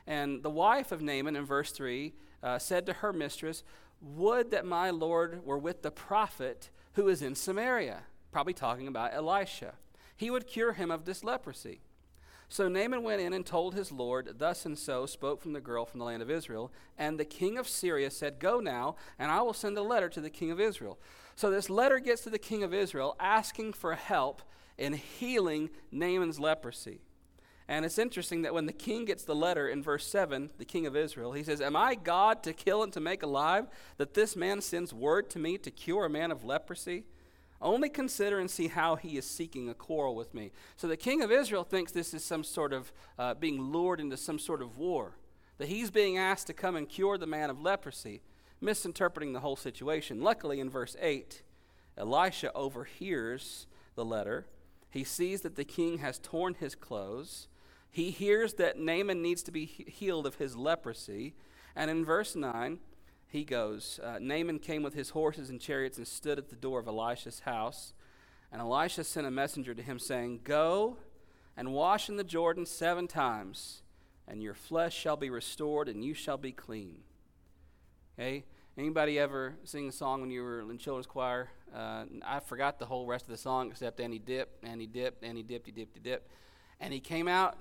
[0.06, 3.62] And the wife of Naaman in verse 3 uh, said to her mistress,
[4.00, 8.02] Would that my Lord were with the prophet who is in Samaria.
[8.32, 9.74] Probably talking about Elisha.
[10.16, 11.80] He would cure him of this leprosy.
[12.52, 15.84] So Naaman went in and told his Lord, Thus and so spoke from the girl
[15.84, 16.72] from the land of Israel.
[16.98, 20.20] And the king of Syria said, Go now, and I will send a letter to
[20.20, 20.98] the king of Israel.
[21.36, 24.42] So this letter gets to the king of Israel asking for help
[24.76, 26.98] in healing Naaman's leprosy.
[27.68, 30.86] And it's interesting that when the king gets the letter in verse 7, the king
[30.86, 34.34] of Israel, he says, Am I God to kill and to make alive, that this
[34.34, 37.04] man sends word to me to cure a man of leprosy?
[37.60, 40.50] Only consider and see how he is seeking a quarrel with me.
[40.76, 44.16] So the king of Israel thinks this is some sort of uh, being lured into
[44.16, 45.16] some sort of war,
[45.58, 48.22] that he's being asked to come and cure the man of leprosy,
[48.60, 50.22] misinterpreting the whole situation.
[50.22, 51.42] Luckily, in verse 8,
[51.98, 54.46] Elisha overhears the letter.
[54.88, 57.48] He sees that the king has torn his clothes
[57.90, 61.34] he hears that Naaman needs to be healed of his leprosy.
[61.74, 62.78] And in verse 9,
[63.30, 66.80] he goes uh, Naaman came with his horses and chariots and stood at the door
[66.80, 67.92] of Elisha's house.
[68.52, 70.96] And Elisha sent a messenger to him, saying, Go
[71.56, 73.82] and wash in the Jordan seven times,
[74.26, 76.98] and your flesh shall be restored, and you shall be clean.
[78.18, 78.44] Okay?
[78.76, 81.50] Anybody ever sing a song when you were in children's choir?
[81.74, 84.86] Uh, I forgot the whole rest of the song except and he dipped, and he
[84.86, 86.28] dipped, and he dipped, he dipped, he dipped.
[86.80, 87.56] And he came out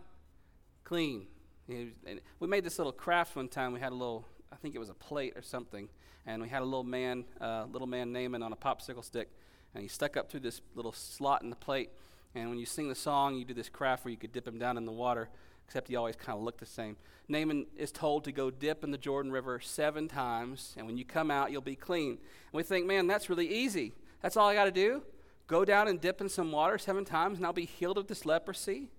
[0.84, 1.27] clean.
[1.67, 1.91] He
[2.39, 3.73] we made this little craft one time.
[3.73, 5.89] We had a little, I think it was a plate or something,
[6.25, 9.29] and we had a little man, uh, little man Naaman on a popsicle stick,
[9.73, 11.91] and he stuck up through this little slot in the plate.
[12.35, 14.57] And when you sing the song, you do this craft where you could dip him
[14.57, 15.29] down in the water,
[15.65, 16.97] except he always kind of looked the same.
[17.27, 21.05] Naaman is told to go dip in the Jordan River seven times, and when you
[21.05, 22.12] come out, you'll be clean.
[22.12, 23.93] And we think, man, that's really easy.
[24.21, 25.03] That's all I got to do?
[25.47, 28.25] Go down and dip in some water seven times, and I'll be healed of this
[28.25, 28.89] leprosy?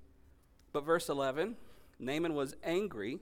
[0.73, 1.57] But verse 11
[1.99, 3.19] Naaman was angry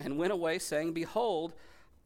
[0.00, 1.52] and went away, saying, Behold,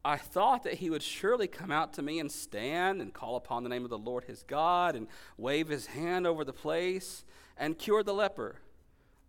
[0.03, 3.63] I thought that he would surely come out to me and stand and call upon
[3.63, 7.23] the name of the Lord his God and wave his hand over the place
[7.57, 8.57] and cure the leper.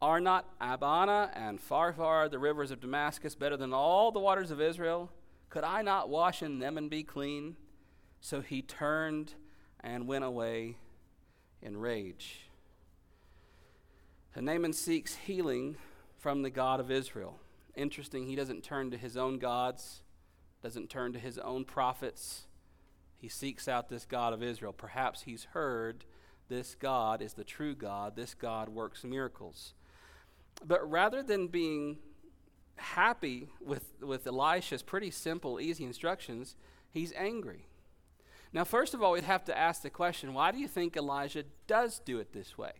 [0.03, 4.61] Are not Abana and Pharpar, the rivers of Damascus, better than all the waters of
[4.61, 5.11] Israel?
[5.49, 7.57] Could I not wash in them and be clean?
[8.21, 9.33] So he turned
[9.81, 10.77] and went away
[11.63, 12.41] in rage.
[14.35, 15.77] And Naaman seeks healing
[16.19, 17.41] from the God of Israel.
[17.77, 20.03] Interesting, he doesn't turn to his own gods
[20.67, 22.47] doesn't turn to his own prophets.
[23.19, 24.73] He seeks out this God of Israel.
[24.73, 26.05] Perhaps he's heard
[26.49, 28.17] this God is the true God.
[28.17, 29.75] This God works miracles.
[30.65, 31.99] But rather than being
[32.77, 36.57] happy with, with Elisha's pretty simple, easy instructions,
[36.91, 37.67] he's angry.
[38.53, 41.45] Now, first of all, we'd have to ask the question why do you think Elijah
[41.69, 42.73] does do it this way?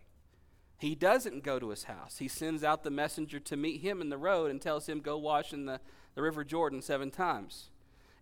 [0.79, 2.19] He doesn't go to his house.
[2.19, 5.17] He sends out the messenger to meet him in the road and tells him, Go
[5.17, 5.81] wash in the,
[6.15, 7.71] the River Jordan seven times.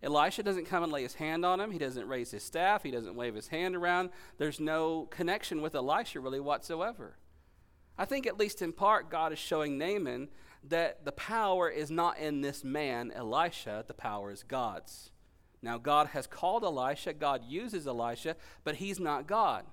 [0.01, 1.71] Elisha doesn't come and lay his hand on him.
[1.71, 2.83] He doesn't raise his staff.
[2.83, 4.11] He doesn't wave his hand around.
[4.37, 7.17] There's no connection with Elisha really whatsoever.
[7.97, 10.29] I think, at least in part, God is showing Naaman
[10.63, 15.11] that the power is not in this man, Elisha, the power is God's.
[15.61, 19.65] Now, God has called Elisha, God uses Elisha, but he's not God.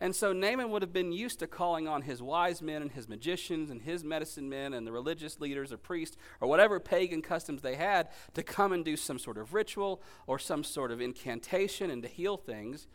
[0.00, 3.08] And so Naaman would have been used to calling on his wise men and his
[3.08, 7.62] magicians and his medicine men and the religious leaders or priests or whatever pagan customs
[7.62, 11.90] they had to come and do some sort of ritual or some sort of incantation
[11.90, 12.88] and to heal things.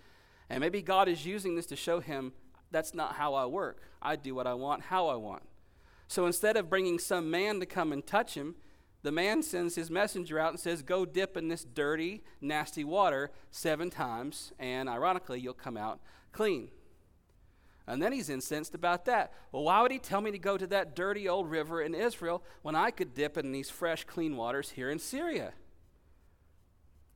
[0.49, 2.33] And maybe God is using this to show him
[2.71, 3.81] that's not how I work.
[4.01, 5.43] I do what I want, how I want.
[6.07, 8.55] So instead of bringing some man to come and touch him,
[9.01, 13.31] the man sends his messenger out and says, Go dip in this dirty, nasty water
[13.49, 15.99] seven times, and ironically, you'll come out
[16.31, 16.69] clean.
[17.89, 19.33] And then he's incensed about that.
[19.51, 22.43] Well, why would he tell me to go to that dirty old river in Israel
[22.61, 25.53] when I could dip in these fresh, clean waters here in Syria?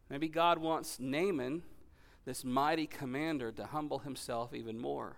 [0.09, 1.62] Maybe God wants Naaman,
[2.25, 5.17] this mighty commander, to humble himself even more.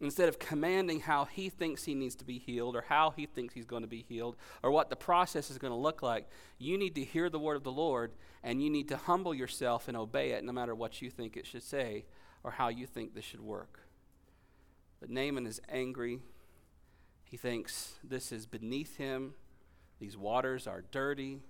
[0.00, 3.54] Instead of commanding how he thinks he needs to be healed or how he thinks
[3.54, 6.78] he's going to be healed or what the process is going to look like, you
[6.78, 8.12] need to hear the word of the Lord
[8.44, 11.44] and you need to humble yourself and obey it no matter what you think it
[11.44, 12.04] should say
[12.44, 13.80] or how you think this should work.
[15.00, 16.20] But Naaman is angry.
[17.24, 19.34] He thinks this is beneath him.
[20.00, 21.40] These waters are dirty.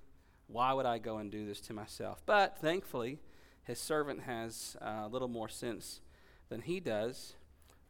[0.47, 2.23] Why would I go and do this to myself?
[2.25, 3.19] But thankfully,
[3.65, 6.01] his servant has uh, a little more sense
[6.49, 7.35] than he does.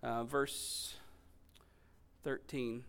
[0.03, 0.97] Uh, verse
[2.25, 2.85] 13.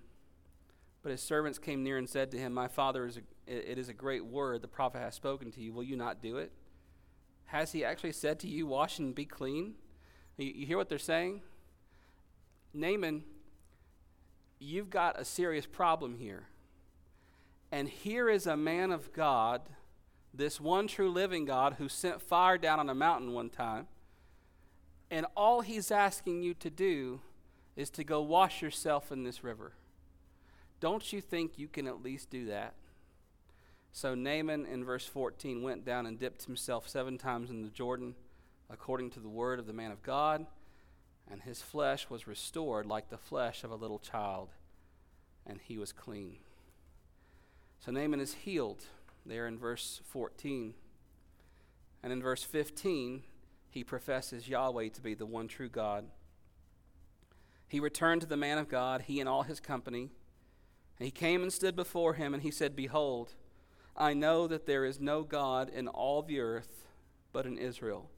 [1.02, 3.90] But his servants came near and said to him, My father, is a, it is
[3.90, 5.72] a great word the prophet has spoken to you.
[5.72, 6.52] Will you not do it?
[7.46, 9.76] Has he actually said to you, Wash and be clean?
[10.38, 11.42] You, you hear what they're saying?
[12.74, 13.24] Naaman,
[14.60, 16.48] you've got a serious problem here.
[17.72, 19.62] And here is a man of God,
[20.34, 23.88] this one true living God, who sent fire down on a mountain one time.
[25.12, 27.22] And all he's asking you to do
[27.76, 29.74] is to go wash yourself in this river.
[30.80, 32.74] Don't you think you can at least do that?
[33.92, 38.16] So Naaman in verse 14 went down and dipped himself seven times in the Jordan,
[38.70, 40.46] according to the word of the man of God
[41.32, 44.50] and his flesh was restored like the flesh of a little child,
[45.46, 46.38] and he was clean.
[47.80, 48.84] So Naaman is healed
[49.26, 50.74] there in verse 14.
[52.02, 53.24] And in verse 15,
[53.70, 56.06] he professes Yahweh to be the one true God.
[57.68, 60.10] He returned to the man of God, he and all his company.
[60.98, 63.36] And he came and stood before him, and he said, Behold,
[63.96, 66.86] I know that there is no God in all the earth
[67.32, 68.10] but in Israel.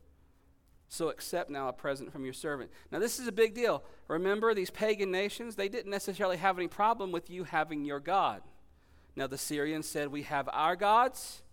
[0.92, 2.70] So accept now a present from your servant.
[2.92, 3.82] Now, this is a big deal.
[4.10, 8.42] Remember, these pagan nations, they didn't necessarily have any problem with you having your God.
[9.16, 11.44] Now, the Syrians said, We have our gods.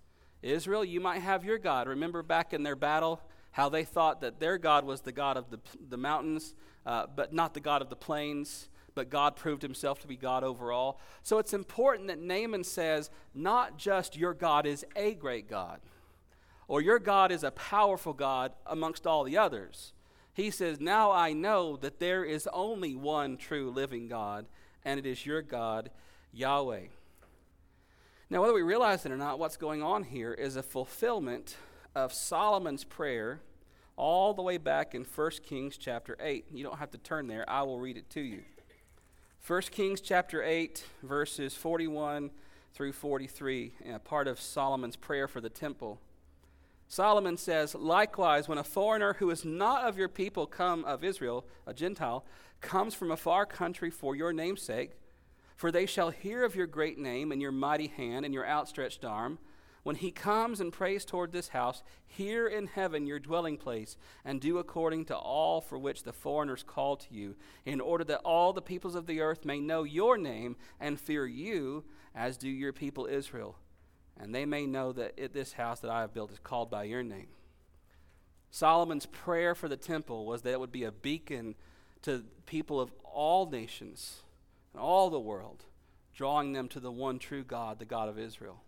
[0.43, 1.87] Israel, you might have your God.
[1.87, 3.21] Remember back in their battle
[3.53, 7.33] how they thought that their God was the God of the, the mountains, uh, but
[7.33, 10.99] not the God of the plains, but God proved himself to be God overall.
[11.23, 15.79] So it's important that Naaman says, Not just your God is a great God
[16.69, 19.95] or your God is a powerful God amongst all the others.
[20.33, 24.47] He says, Now I know that there is only one true living God,
[24.85, 25.91] and it is your God,
[26.33, 26.87] Yahweh.
[28.31, 31.57] Now, whether we realize it or not, what's going on here is a fulfillment
[31.95, 33.41] of Solomon's prayer
[33.97, 36.45] all the way back in 1 Kings chapter 8.
[36.53, 38.43] You don't have to turn there, I will read it to you.
[39.47, 42.31] 1 Kings chapter 8, verses 41
[42.75, 45.99] through 43, a part of Solomon's prayer for the temple.
[46.89, 51.47] Solomon says, Likewise, when a foreigner who is not of your people come of Israel,
[51.67, 52.25] a Gentile,
[52.63, 54.93] comes from a far country for your name's sake,
[55.55, 59.05] for they shall hear of your great name and your mighty hand and your outstretched
[59.05, 59.39] arm,
[59.83, 64.41] when he comes and prays toward this house, here in heaven your dwelling place, and
[64.41, 68.53] do according to all for which the foreigners call to you, in order that all
[68.53, 71.85] the peoples of the earth may know your name and fear you,
[72.15, 73.57] as do your people Israel,
[74.19, 76.85] and they may know that it, this house that I have built is called by
[76.85, 77.29] your name.
[78.51, 81.55] Solomon's prayer for the temple was that it would be a beacon
[82.03, 84.23] to people of all nations
[84.73, 85.65] and all the world,
[86.15, 88.63] drawing them to the one true God, the God of Israel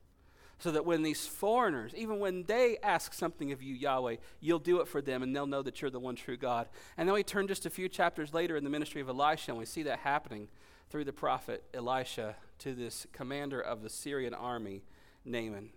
[0.61, 4.81] so that when these foreigners, even when they ask something of you, Yahweh, you'll do
[4.81, 6.69] it for them and they'll know that you're the one true God.
[6.97, 9.59] And then we turn just a few chapters later in the ministry of Elisha and
[9.59, 10.49] we see that happening
[10.91, 14.83] through the prophet Elisha to this commander of the Syrian army,
[15.25, 15.71] Naaman.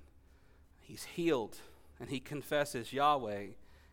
[0.80, 1.58] He's healed
[2.00, 3.48] and he confesses Yahweh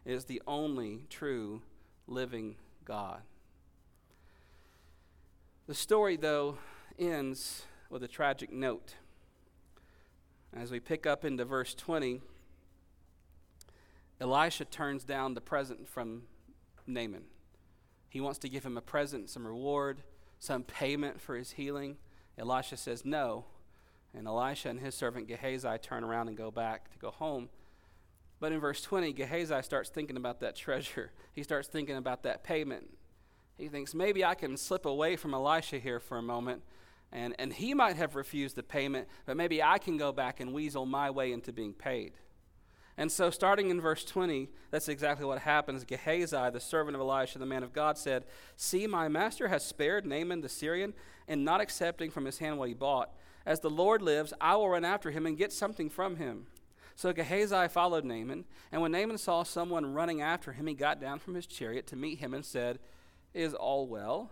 [0.05, 1.62] is the only true
[2.07, 3.22] living God.
[5.66, 6.59] The story, though,
[6.98, 8.94] ends with a tragic note.
[10.53, 12.20] As we pick up into verse 20,
[14.20, 16.22] Elisha turns down the present from
[16.86, 17.24] Naaman.
[18.09, 20.03] He wants to give him a present, some reward,
[20.40, 21.98] some payment for his healing.
[22.36, 23.44] Elisha says no.
[24.14, 27.48] And Elisha and his servant Gehazi turn around and go back to go home.
[28.40, 31.12] But in verse 20, Gehazi starts thinking about that treasure.
[31.32, 32.90] He starts thinking about that payment.
[33.56, 36.62] He thinks, maybe I can slip away from Elisha here for a moment
[37.12, 40.52] and, and he might have refused the payment, but maybe I can go back and
[40.52, 42.12] weasel my way into being paid.
[42.96, 45.84] And so, starting in verse 20, that's exactly what happens.
[45.84, 48.24] Gehazi, the servant of Elisha, the man of God, said,
[48.56, 50.92] See, my master has spared Naaman the Syrian
[51.26, 53.11] in not accepting from his hand what he bought.
[53.47, 56.47] As the Lord lives, I will run after him and get something from him.
[56.95, 61.18] So Gehazi followed Naaman, and when Naaman saw someone running after him, he got down
[61.18, 62.78] from his chariot to meet him and said,
[63.32, 64.30] Is all well?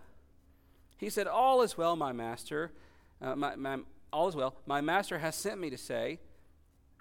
[0.97, 2.71] He said, All is well, my master.
[3.21, 3.79] Uh, my, my,
[4.13, 4.55] all is well.
[4.67, 6.19] My master has sent me to say,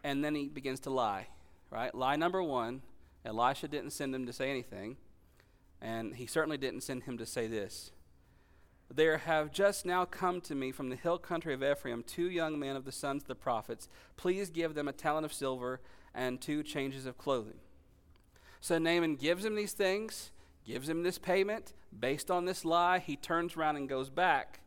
[0.02, 1.26] and then he begins to lie,
[1.70, 1.94] right?
[1.94, 2.82] Lie number one
[3.24, 4.96] Elisha didn't send him to say anything,
[5.82, 7.90] and he certainly didn't send him to say this.
[8.92, 12.58] There have just now come to me from the hill country of Ephraim two young
[12.58, 13.88] men of the sons of the prophets.
[14.16, 15.80] Please give them a talent of silver
[16.14, 17.58] and two changes of clothing.
[18.60, 20.30] So Naaman gives him these things
[20.68, 21.72] gives him this payment.
[21.98, 24.60] Based on this lie, he turns around and goes back.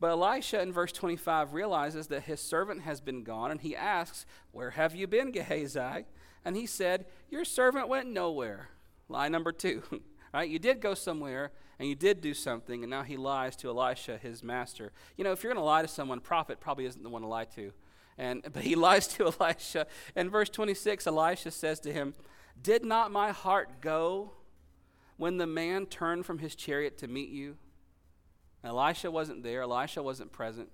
[0.00, 4.26] But Elisha in verse 25 realizes that his servant has been gone, and he asks,
[4.50, 6.06] Where have you been, Gehazi?
[6.44, 8.70] And he said, Your servant went nowhere.
[9.08, 9.82] Lie number two.
[10.34, 10.48] right?
[10.48, 14.18] You did go somewhere, and you did do something, and now he lies to Elisha,
[14.18, 14.92] his master.
[15.16, 17.28] You know, if you're going to lie to someone, prophet probably isn't the one to
[17.28, 17.72] lie to.
[18.18, 19.86] And, but he lies to Elisha.
[20.14, 22.14] In verse 26, Elisha says to him,
[22.60, 24.32] Did not my heart go
[25.16, 27.56] when the man turned from his chariot to meet you?
[28.64, 30.68] Elisha wasn't there, Elisha wasn't present,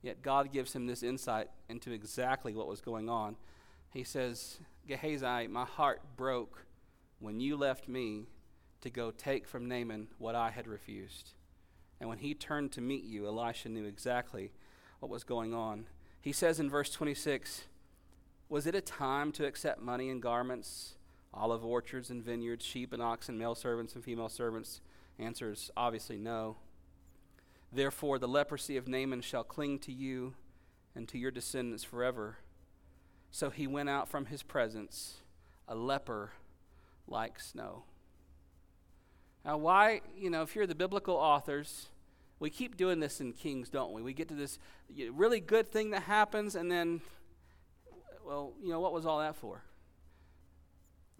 [0.00, 3.36] yet God gives him this insight into exactly what was going on.
[3.92, 6.64] He says, Gehazi, my heart broke
[7.18, 8.28] when you left me
[8.82, 11.30] to go take from Naaman what I had refused.
[12.00, 14.52] And when he turned to meet you, Elisha knew exactly
[15.00, 15.86] what was going on.
[16.20, 17.64] He says in verse 26
[18.48, 20.94] Was it a time to accept money and garments?
[21.34, 24.80] olive orchards and vineyards, sheep and oxen, male servants and female servants?
[25.18, 26.56] Answer is obviously no.
[27.72, 30.34] Therefore, the leprosy of Naaman shall cling to you
[30.94, 32.38] and to your descendants forever.
[33.30, 35.22] So he went out from his presence,
[35.66, 36.32] a leper
[37.06, 37.84] like snow.
[39.44, 41.88] Now, why, you know, if you're the biblical authors,
[42.38, 44.02] we keep doing this in Kings, don't we?
[44.02, 44.58] We get to this
[45.12, 47.00] really good thing that happens, and then,
[48.24, 49.62] well, you know, what was all that for?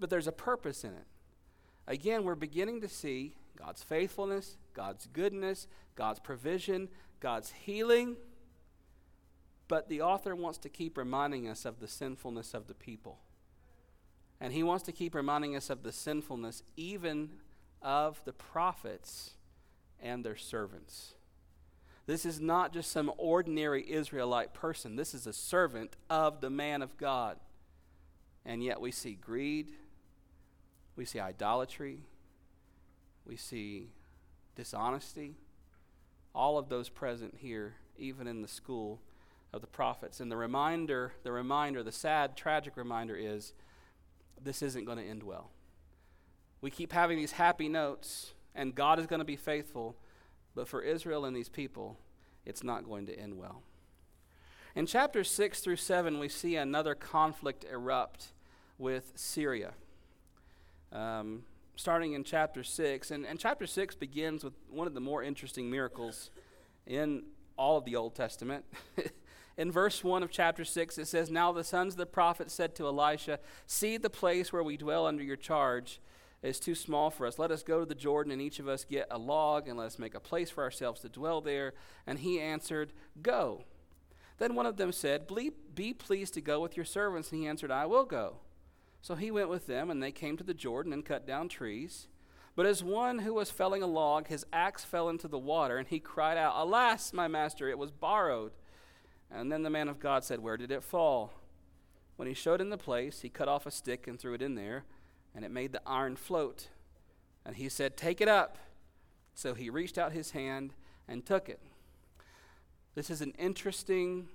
[0.03, 1.07] but there's a purpose in it.
[1.87, 6.89] Again, we're beginning to see God's faithfulness, God's goodness, God's provision,
[7.21, 8.17] God's healing.
[9.69, 13.21] But the author wants to keep reminding us of the sinfulness of the people.
[14.41, 17.31] And he wants to keep reminding us of the sinfulness even
[17.83, 19.33] of the prophets
[20.01, 21.15] and their servants.
[22.07, 24.97] This is not just some ordinary Israelite person.
[24.97, 27.39] This is a servant of the man of God.
[28.45, 29.73] And yet we see greed,
[30.97, 32.01] we see idolatry,
[33.25, 33.91] we see
[34.57, 35.37] dishonesty,
[36.35, 39.01] all of those present here, even in the school
[39.53, 40.19] of the prophets.
[40.19, 43.53] And the reminder, the reminder, the sad, tragic reminder is
[44.43, 45.51] this isn't going to end well.
[46.63, 49.97] We keep having these happy notes, and God is going to be faithful,
[50.55, 51.99] but for Israel and these people,
[52.47, 53.63] it's not going to end well.
[54.75, 58.29] In chapters 6 through 7, we see another conflict erupt
[58.79, 59.73] with Syria.
[60.93, 61.43] Um,
[61.75, 63.11] starting in chapter 6.
[63.11, 66.31] And, and chapter 6 begins with one of the more interesting miracles
[66.87, 67.25] in
[67.59, 68.65] all of the Old Testament.
[69.57, 72.75] in verse 1 of chapter 6, it says, Now the sons of the prophet said
[72.77, 76.01] to Elisha, See the place where we dwell under your charge
[76.43, 77.39] is too small for us.
[77.39, 79.87] Let us go to the Jordan, and each of us get a log, and let
[79.87, 81.75] us make a place for ourselves to dwell there.
[82.07, 83.65] And he answered, Go.
[84.39, 85.29] Then one of them said,
[85.75, 87.31] Be pleased to go with your servants.
[87.31, 88.39] And he answered, I will go.
[89.01, 92.09] So he went with them, and they came to the Jordan and cut down trees.
[92.55, 95.89] But as one who was felling a log, his axe fell into the water, and
[95.89, 98.53] he cried out, Alas, my master, it was borrowed.
[99.31, 101.33] And then the man of God said, Where did it fall?
[102.17, 104.55] When he showed him the place, he cut off a stick and threw it in
[104.55, 104.85] there,
[105.35, 106.69] and it made the iron float.
[107.45, 108.59] And he said, Take it up.
[109.35, 110.75] So he reached out his hand
[111.09, 111.61] and took it.
[112.95, 114.29] This is an interesting,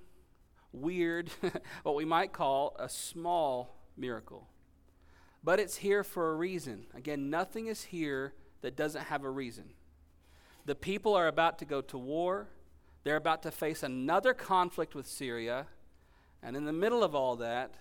[0.72, 1.30] weird,
[1.82, 4.48] what we might call a small miracle.
[5.44, 6.86] But it's here for a reason.
[6.94, 8.32] Again, nothing is here
[8.62, 9.70] that doesn't have a reason.
[10.64, 12.48] The people are about to go to war,
[13.04, 15.66] they're about to face another conflict with Syria,
[16.42, 17.74] and in the middle of all that,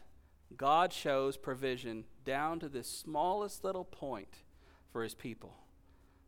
[0.56, 4.44] God shows provision down to this smallest little point
[4.92, 5.56] for his people.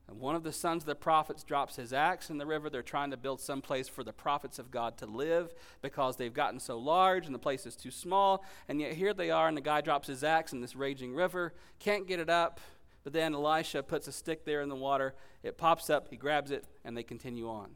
[0.09, 2.69] And one of the sons of the prophets drops his axe in the river.
[2.69, 5.53] They're trying to build some place for the prophets of God to live
[5.83, 8.43] because they've gotten so large and the place is too small.
[8.67, 11.53] And yet here they are, and the guy drops his axe in this raging river,
[11.77, 12.59] can't get it up.
[13.03, 15.13] But then Elisha puts a stick there in the water.
[15.43, 17.75] It pops up, he grabs it, and they continue on.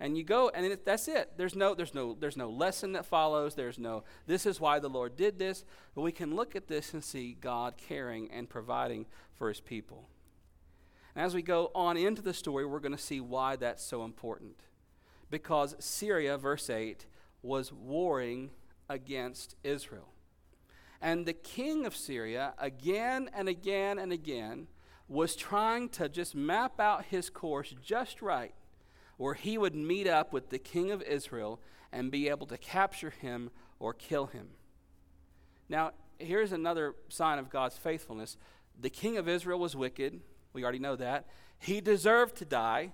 [0.00, 1.32] And you go, and it, that's it.
[1.36, 3.54] There's no, there's, no, there's no lesson that follows.
[3.54, 5.62] There's no, this is why the Lord did this.
[5.94, 10.08] But we can look at this and see God caring and providing for his people.
[11.14, 14.04] And as we go on into the story, we're going to see why that's so
[14.04, 14.62] important.
[15.28, 17.04] Because Syria, verse 8,
[17.42, 18.50] was warring
[18.88, 20.08] against Israel.
[21.02, 24.66] And the king of Syria, again and again and again,
[25.08, 28.54] was trying to just map out his course just right,
[29.20, 31.60] where he would meet up with the king of Israel
[31.92, 34.48] and be able to capture him or kill him.
[35.68, 38.38] Now, here's another sign of God's faithfulness
[38.80, 40.20] the king of Israel was wicked,
[40.54, 41.26] we already know that.
[41.58, 42.92] He deserved to die.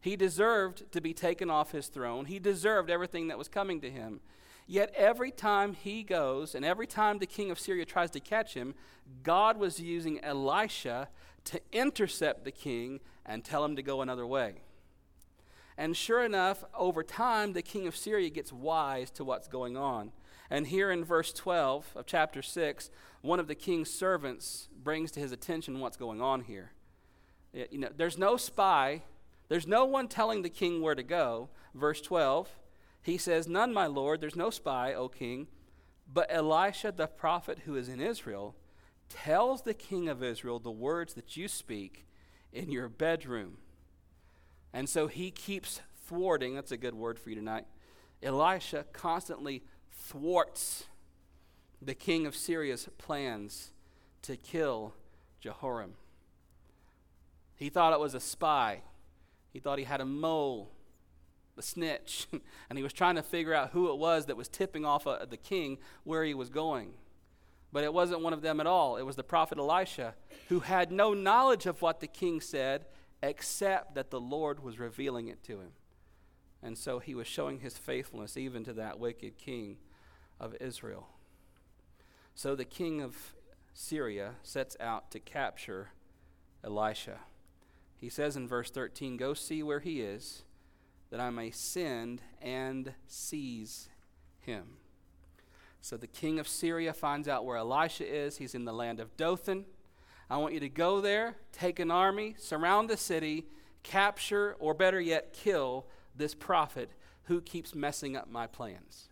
[0.00, 2.26] He deserved to be taken off his throne.
[2.26, 4.20] He deserved everything that was coming to him.
[4.68, 8.54] Yet every time he goes, and every time the king of Syria tries to catch
[8.54, 8.76] him,
[9.24, 11.08] God was using Elisha
[11.46, 14.60] to intercept the king and tell him to go another way.
[15.78, 20.12] And sure enough, over time, the king of Syria gets wise to what's going on.
[20.48, 25.20] And here in verse 12 of chapter 6, one of the king's servants brings to
[25.20, 26.72] his attention what's going on here.
[27.52, 29.02] You know, there's no spy,
[29.48, 31.48] there's no one telling the king where to go.
[31.74, 32.48] Verse 12,
[33.02, 35.48] he says, None, my lord, there's no spy, O king,
[36.12, 38.54] but Elisha the prophet who is in Israel
[39.08, 42.06] tells the king of Israel the words that you speak
[42.52, 43.58] in your bedroom.
[44.76, 47.64] And so he keeps thwarting, that's a good word for you tonight.
[48.22, 50.84] Elisha constantly thwarts
[51.80, 53.70] the king of Syria's plans
[54.20, 54.92] to kill
[55.40, 55.94] Jehoram.
[57.54, 58.82] He thought it was a spy.
[59.50, 60.70] He thought he had a mole,
[61.56, 62.28] a snitch,
[62.68, 65.24] and he was trying to figure out who it was that was tipping off uh,
[65.24, 66.92] the king where he was going.
[67.72, 68.98] But it wasn't one of them at all.
[68.98, 70.14] It was the prophet Elisha,
[70.50, 72.84] who had no knowledge of what the king said,
[73.22, 75.72] except that the Lord was revealing it to him.
[76.62, 79.76] And so he was showing his faithfulness even to that wicked king
[80.40, 81.08] of Israel.
[82.34, 83.34] So the king of
[83.72, 85.90] Syria sets out to capture
[86.64, 87.20] Elisha.
[87.96, 90.42] He says in verse 13, Go see where he is,
[91.10, 93.88] that I may send and seize
[94.38, 94.78] him.
[95.80, 98.38] So the king of Syria finds out where Elisha is.
[98.38, 99.66] He's in the land of Dothan.
[100.28, 103.46] I want you to go there, take an army, surround the city,
[103.82, 106.90] capture, or better yet, kill this prophet
[107.24, 109.08] who keeps messing up my plans.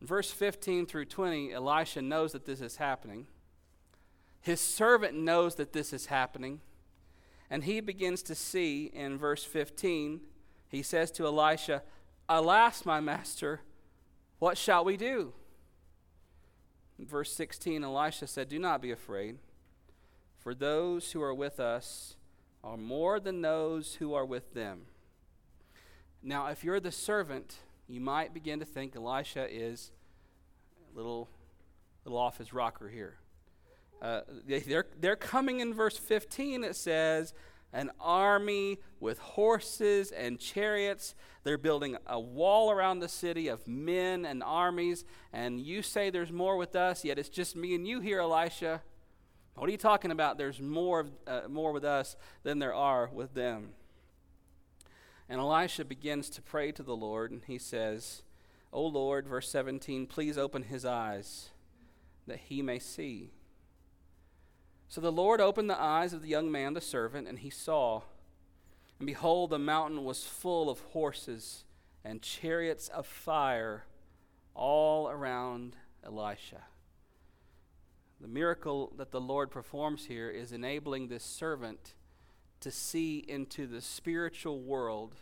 [0.00, 3.26] Verse 15 through 20, Elisha knows that this is happening.
[4.40, 6.60] His servant knows that this is happening.
[7.50, 10.20] And he begins to see in verse 15,
[10.68, 11.82] he says to Elisha,
[12.28, 13.60] Alas, my master,
[14.38, 15.32] what shall we do?
[17.06, 19.38] Verse 16, Elisha said, Do not be afraid,
[20.38, 22.16] for those who are with us
[22.62, 24.82] are more than those who are with them.
[26.22, 27.56] Now, if you're the servant,
[27.88, 29.90] you might begin to think Elisha is
[30.92, 31.28] a little,
[32.04, 33.16] little off his rocker here.
[34.02, 37.32] Uh, they, they're, they're coming in verse 15, it says,
[37.72, 41.14] an army with horses and chariots.
[41.44, 45.04] They're building a wall around the city of men and armies.
[45.32, 48.82] And you say there's more with us, yet it's just me and you here, Elisha.
[49.54, 50.38] What are you talking about?
[50.38, 53.70] There's more, uh, more with us than there are with them.
[55.28, 58.22] And Elisha begins to pray to the Lord, and he says,
[58.72, 61.50] O Lord, verse 17, please open his eyes
[62.26, 63.30] that he may see.
[64.90, 68.02] So the Lord opened the eyes of the young man, the servant, and he saw.
[68.98, 71.62] And behold, the mountain was full of horses
[72.04, 73.84] and chariots of fire
[74.52, 76.62] all around Elisha.
[78.20, 81.94] The miracle that the Lord performs here is enabling this servant
[82.58, 85.14] to see into the spiritual world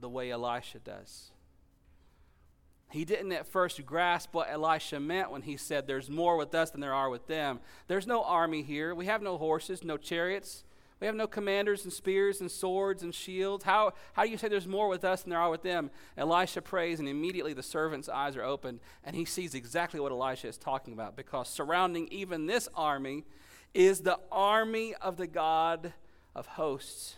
[0.00, 1.32] the way Elisha does.
[2.90, 6.70] He didn't at first grasp what Elisha meant when he said, There's more with us
[6.70, 7.60] than there are with them.
[7.86, 8.94] There's no army here.
[8.94, 10.64] We have no horses, no chariots.
[11.00, 13.64] We have no commanders and spears and swords and shields.
[13.64, 15.90] How, how do you say there's more with us than there are with them?
[16.18, 20.48] Elisha prays, and immediately the servant's eyes are opened, and he sees exactly what Elisha
[20.48, 23.24] is talking about because surrounding even this army
[23.72, 25.94] is the army of the God
[26.34, 27.16] of hosts.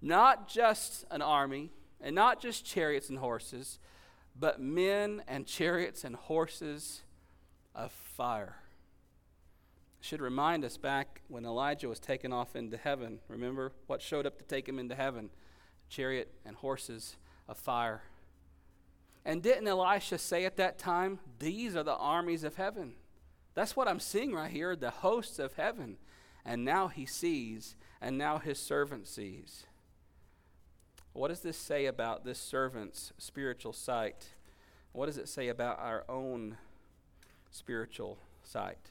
[0.00, 3.80] Not just an army, and not just chariots and horses
[4.38, 7.02] but men and chariots and horses
[7.74, 8.56] of fire.
[10.00, 13.20] Should remind us back when Elijah was taken off into heaven.
[13.28, 15.30] Remember what showed up to take him into heaven?
[15.88, 17.16] Chariot and horses
[17.48, 18.02] of fire.
[19.24, 22.94] And didn't Elisha say at that time, These are the armies of heaven?
[23.54, 25.96] That's what I'm seeing right here, the hosts of heaven.
[26.44, 29.64] And now he sees, and now his servant sees.
[31.14, 34.30] What does this say about this servant's spiritual sight?
[34.92, 36.58] What does it say about our own
[37.52, 38.90] spiritual sight?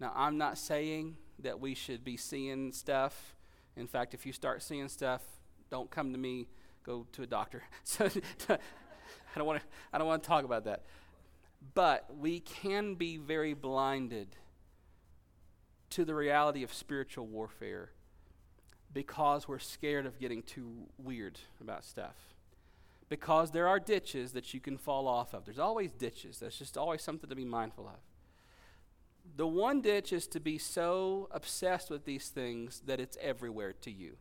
[0.00, 3.36] Now, I'm not saying that we should be seeing stuff.
[3.76, 5.22] In fact, if you start seeing stuff,
[5.70, 6.48] don't come to me,
[6.82, 7.62] go to a doctor.
[7.84, 8.08] So
[8.48, 10.84] I don't want to I don't want to talk about that.
[11.74, 14.36] But we can be very blinded
[15.90, 17.90] to the reality of spiritual warfare
[18.94, 22.14] because we're scared of getting too weird about stuff.
[23.08, 25.44] Because there are ditches that you can fall off of.
[25.44, 26.38] There's always ditches.
[26.38, 27.98] That's just always something to be mindful of.
[29.36, 33.90] The one ditch is to be so obsessed with these things that it's everywhere to
[33.90, 34.16] you.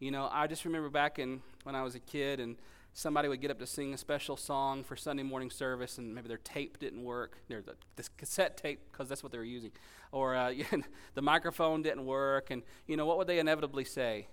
[0.00, 2.56] You know, I just remember back in when I was a kid and
[2.92, 6.28] somebody would get up to sing a special song for Sunday morning service, and maybe
[6.28, 7.74] their tape didn't work, their the,
[8.16, 9.72] cassette tape, because that's what they were using,
[10.12, 10.52] or uh,
[11.14, 14.28] the microphone didn't work, and you know what would they inevitably say?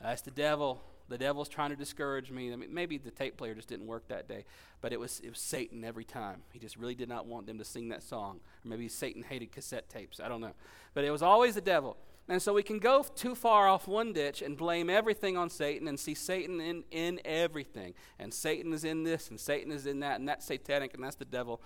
[0.00, 0.82] That's the devil.
[1.08, 2.52] The devil's trying to discourage me.
[2.52, 4.44] I mean, maybe the tape player just didn't work that day,
[4.80, 6.42] but it was it was Satan every time.
[6.52, 9.50] He just really did not want them to sing that song, or maybe Satan hated
[9.50, 10.20] cassette tapes.
[10.20, 10.54] I don't know,
[10.94, 11.96] but it was always the devil.
[12.30, 15.88] And so we can go too far off one ditch and blame everything on Satan
[15.88, 17.92] and see Satan in, in everything.
[18.20, 21.16] And Satan is in this, and Satan is in that, and that's satanic, and that's
[21.16, 21.60] the devil.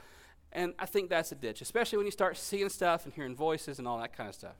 [0.53, 3.79] And I think that's a ditch, especially when you start seeing stuff and hearing voices
[3.79, 4.57] and all that kind of stuff.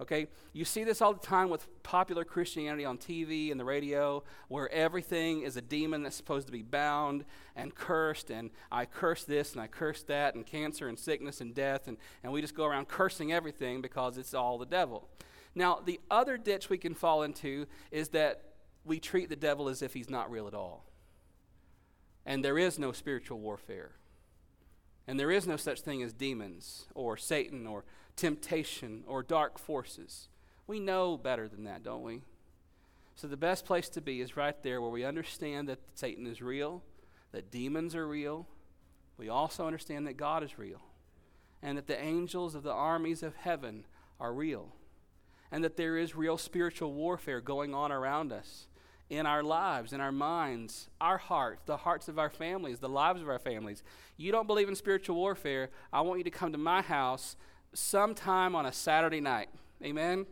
[0.00, 0.28] Okay?
[0.52, 4.72] You see this all the time with popular Christianity on TV and the radio, where
[4.72, 7.24] everything is a demon that's supposed to be bound
[7.56, 11.56] and cursed, and I curse this and I curse that, and cancer and sickness and
[11.56, 15.08] death, and, and we just go around cursing everything because it's all the devil.
[15.54, 18.42] Now, the other ditch we can fall into is that
[18.84, 20.84] we treat the devil as if he's not real at all.
[22.24, 23.92] And there is no spiritual warfare.
[25.06, 27.84] And there is no such thing as demons or Satan or
[28.16, 30.28] temptation or dark forces.
[30.66, 32.22] We know better than that, don't we?
[33.16, 36.40] So the best place to be is right there where we understand that Satan is
[36.40, 36.82] real,
[37.32, 38.46] that demons are real.
[39.18, 40.80] We also understand that God is real,
[41.62, 43.84] and that the angels of the armies of heaven
[44.18, 44.74] are real
[45.52, 48.66] and that there is real spiritual warfare going on around us
[49.10, 53.20] in our lives, in our minds, our hearts, the hearts of our families, the lives
[53.20, 53.82] of our families.
[54.16, 57.36] You don't believe in spiritual warfare, I want you to come to my house
[57.74, 59.48] sometime on a Saturday night.
[59.82, 60.26] Amen?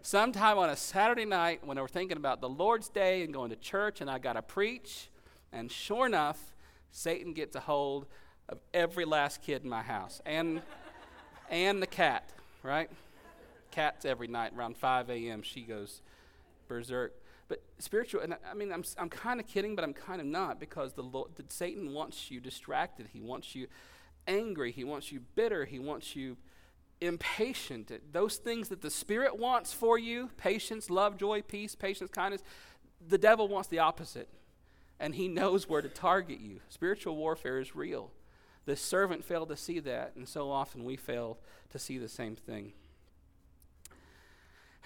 [0.00, 3.56] Sometime on a Saturday night when we're thinking about the Lord's Day and going to
[3.56, 5.10] church and I got to preach.
[5.52, 6.54] And sure enough,
[6.90, 8.06] Satan gets a hold
[8.48, 10.62] of every last kid in my house and,
[11.50, 12.30] and the cat,
[12.62, 12.90] right?
[13.72, 15.42] Cats every night around 5 a.m.
[15.42, 16.02] She goes
[16.68, 17.14] berserk.
[17.48, 20.60] But spiritual, and I mean, I'm, I'm kind of kidding, but I'm kind of not
[20.60, 23.08] because the Lord, the, Satan wants you distracted.
[23.12, 23.66] He wants you
[24.26, 26.36] angry, he wants you bitter, he wants you
[27.00, 27.90] impatient.
[28.12, 32.42] Those things that the Spirit wants for you patience, love, joy, peace, patience, kindness
[33.08, 34.28] the devil wants the opposite.
[35.00, 36.60] And he knows where to target you.
[36.68, 38.10] Spiritual warfare is real.
[38.64, 41.38] The servant failed to see that, and so often we fail
[41.70, 42.72] to see the same thing.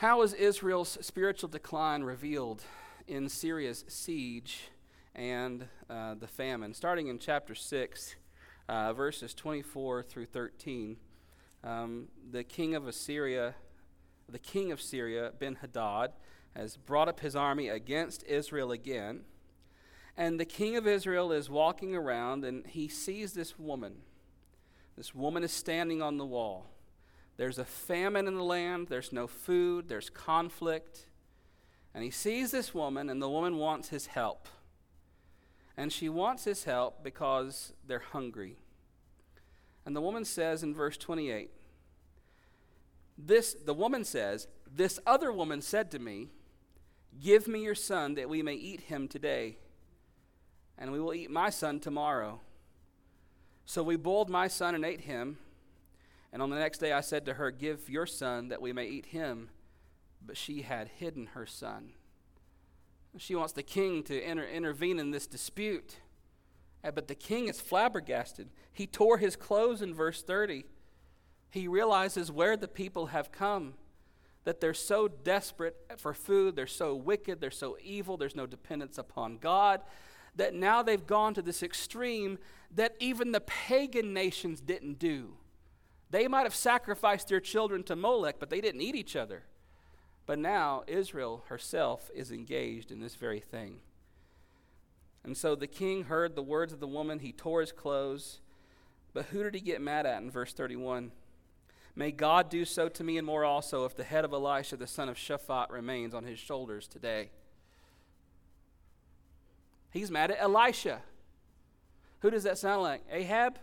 [0.00, 2.62] How is Israel's spiritual decline revealed
[3.08, 4.68] in Syria's siege
[5.14, 6.74] and uh, the famine?
[6.74, 8.14] Starting in chapter 6,
[8.68, 10.98] uh, verses 24 through 13,
[11.64, 13.54] um, the king of Assyria,
[14.28, 16.12] the king of Syria, Ben Hadad,
[16.54, 19.22] has brought up his army against Israel again.
[20.14, 24.02] And the king of Israel is walking around and he sees this woman.
[24.94, 26.66] This woman is standing on the wall.
[27.36, 31.06] There's a famine in the land, there's no food, there's conflict.
[31.94, 34.48] And he sees this woman, and the woman wants his help.
[35.76, 38.56] And she wants his help because they're hungry.
[39.84, 41.50] And the woman says in verse 28,
[43.18, 46.28] this the woman says, This other woman said to me,
[47.20, 49.56] Give me your son that we may eat him today,
[50.76, 52.40] and we will eat my son tomorrow.
[53.64, 55.38] So we boiled my son and ate him.
[56.36, 58.84] And on the next day I said to her, Give your son that we may
[58.84, 59.48] eat him.
[60.20, 61.92] But she had hidden her son.
[63.16, 65.96] She wants the king to inter- intervene in this dispute.
[66.84, 68.50] Uh, but the king is flabbergasted.
[68.70, 70.66] He tore his clothes in verse 30.
[71.48, 73.72] He realizes where the people have come
[74.44, 78.98] that they're so desperate for food, they're so wicked, they're so evil, there's no dependence
[78.98, 79.80] upon God,
[80.34, 82.36] that now they've gone to this extreme
[82.70, 85.38] that even the pagan nations didn't do.
[86.10, 89.44] They might have sacrificed their children to Molech, but they didn't eat each other.
[90.24, 93.78] But now Israel herself is engaged in this very thing.
[95.24, 98.40] And so the king heard the words of the woman, he tore his clothes.
[99.12, 101.10] But who did he get mad at in verse 31?
[101.96, 104.86] May God do so to me and more also if the head of Elisha the
[104.86, 107.30] son of Shaphat remains on his shoulders today.
[109.90, 111.00] He's mad at Elisha.
[112.20, 113.02] Who does that sound like?
[113.10, 113.58] Ahab?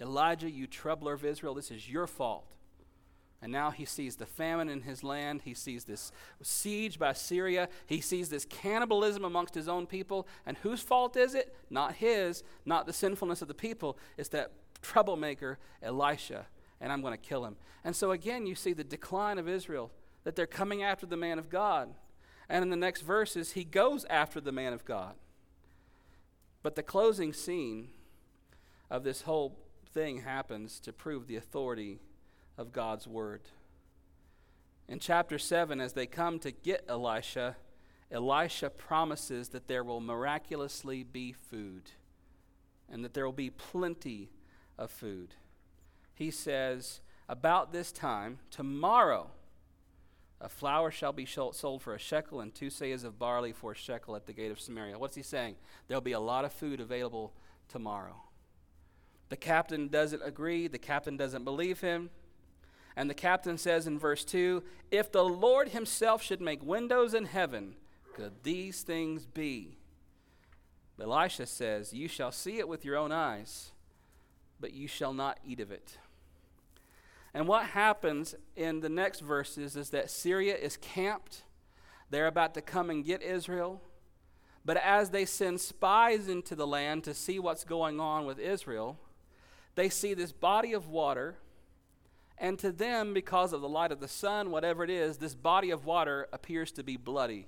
[0.00, 2.46] Elijah, you troubler of Israel, this is your fault.
[3.42, 5.42] And now he sees the famine in his land.
[5.44, 6.10] He sees this
[6.42, 7.68] siege by Syria.
[7.86, 10.26] He sees this cannibalism amongst his own people.
[10.46, 11.54] And whose fault is it?
[11.68, 13.98] Not his, not the sinfulness of the people.
[14.16, 16.46] It's that troublemaker, Elisha
[16.80, 17.56] and I'm going to kill him.
[17.84, 19.90] And so again, you see the decline of Israel,
[20.24, 21.94] that they're coming after the man of God.
[22.48, 25.14] And in the next verses, he goes after the man of God.
[26.62, 27.88] But the closing scene
[28.90, 29.58] of this whole
[29.96, 32.00] thing happens to prove the authority
[32.58, 33.42] of God's word.
[34.88, 37.56] In chapter 7, as they come to get Elisha,
[38.10, 41.90] Elisha promises that there will miraculously be food
[42.88, 44.30] and that there will be plenty
[44.78, 45.34] of food
[46.16, 49.30] he says, About this time, tomorrow,
[50.40, 53.76] a flour shall be sold for a shekel and two seahs of barley for a
[53.76, 54.98] shekel at the gate of Samaria.
[54.98, 55.56] What's he saying?
[55.86, 57.34] There'll be a lot of food available
[57.68, 58.16] tomorrow.
[59.28, 62.10] The captain doesn't agree, the captain doesn't believe him.
[62.96, 67.26] And the captain says in verse 2 If the Lord himself should make windows in
[67.26, 67.74] heaven,
[68.14, 69.76] could these things be?
[71.00, 73.72] Elisha says, You shall see it with your own eyes,
[74.58, 75.98] but you shall not eat of it.
[77.34, 81.42] And what happens in the next verses is that Syria is camped.
[82.08, 83.82] They're about to come and get Israel.
[84.64, 88.98] But as they send spies into the land to see what's going on with Israel,
[89.76, 91.36] they see this body of water.
[92.38, 95.70] And to them, because of the light of the sun, whatever it is, this body
[95.70, 97.46] of water appears to be bloody.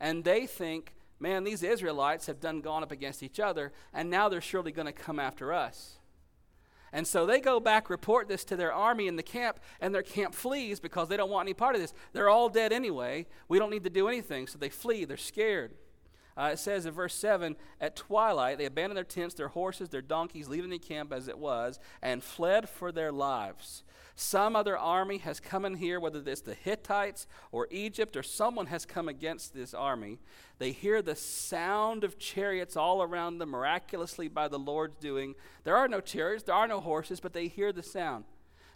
[0.00, 4.28] And they think, man, these Israelites have done gone up against each other, and now
[4.28, 5.98] they're surely going to come after us.
[6.92, 10.02] And so they go back, report this to their army in the camp, and their
[10.02, 11.94] camp flees because they don't want any part of this.
[12.12, 13.26] They're all dead anyway.
[13.48, 14.46] We don't need to do anything.
[14.46, 15.06] So they flee.
[15.06, 15.72] They're scared.
[16.36, 20.02] Uh, it says in verse 7 At twilight, they abandoned their tents, their horses, their
[20.02, 23.84] donkeys, leaving the camp as it was, and fled for their lives.
[24.14, 28.66] Some other army has come in here, whether it's the Hittites or Egypt or someone
[28.66, 30.18] has come against this army.
[30.58, 35.34] They hear the sound of chariots all around them, miraculously by the Lord's doing.
[35.64, 38.24] There are no chariots, there are no horses, but they hear the sound.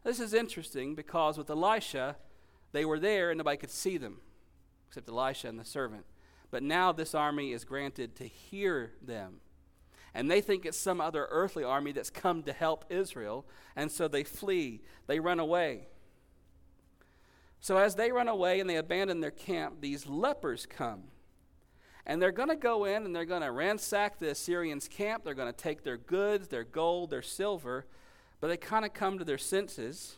[0.04, 2.16] This is interesting because with Elisha,
[2.72, 4.20] they were there and nobody could see them
[4.88, 6.04] except Elisha and the servant.
[6.50, 9.40] But now this army is granted to hear them
[10.16, 13.44] and they think it's some other earthly army that's come to help Israel,
[13.76, 15.88] and so they flee, they run away.
[17.60, 21.02] So as they run away and they abandon their camp, these lepers come.
[22.06, 25.22] And they're going to go in and they're going to ransack the Assyrians' camp.
[25.22, 27.84] They're going to take their goods, their gold, their silver.
[28.40, 30.16] But they kind of come to their senses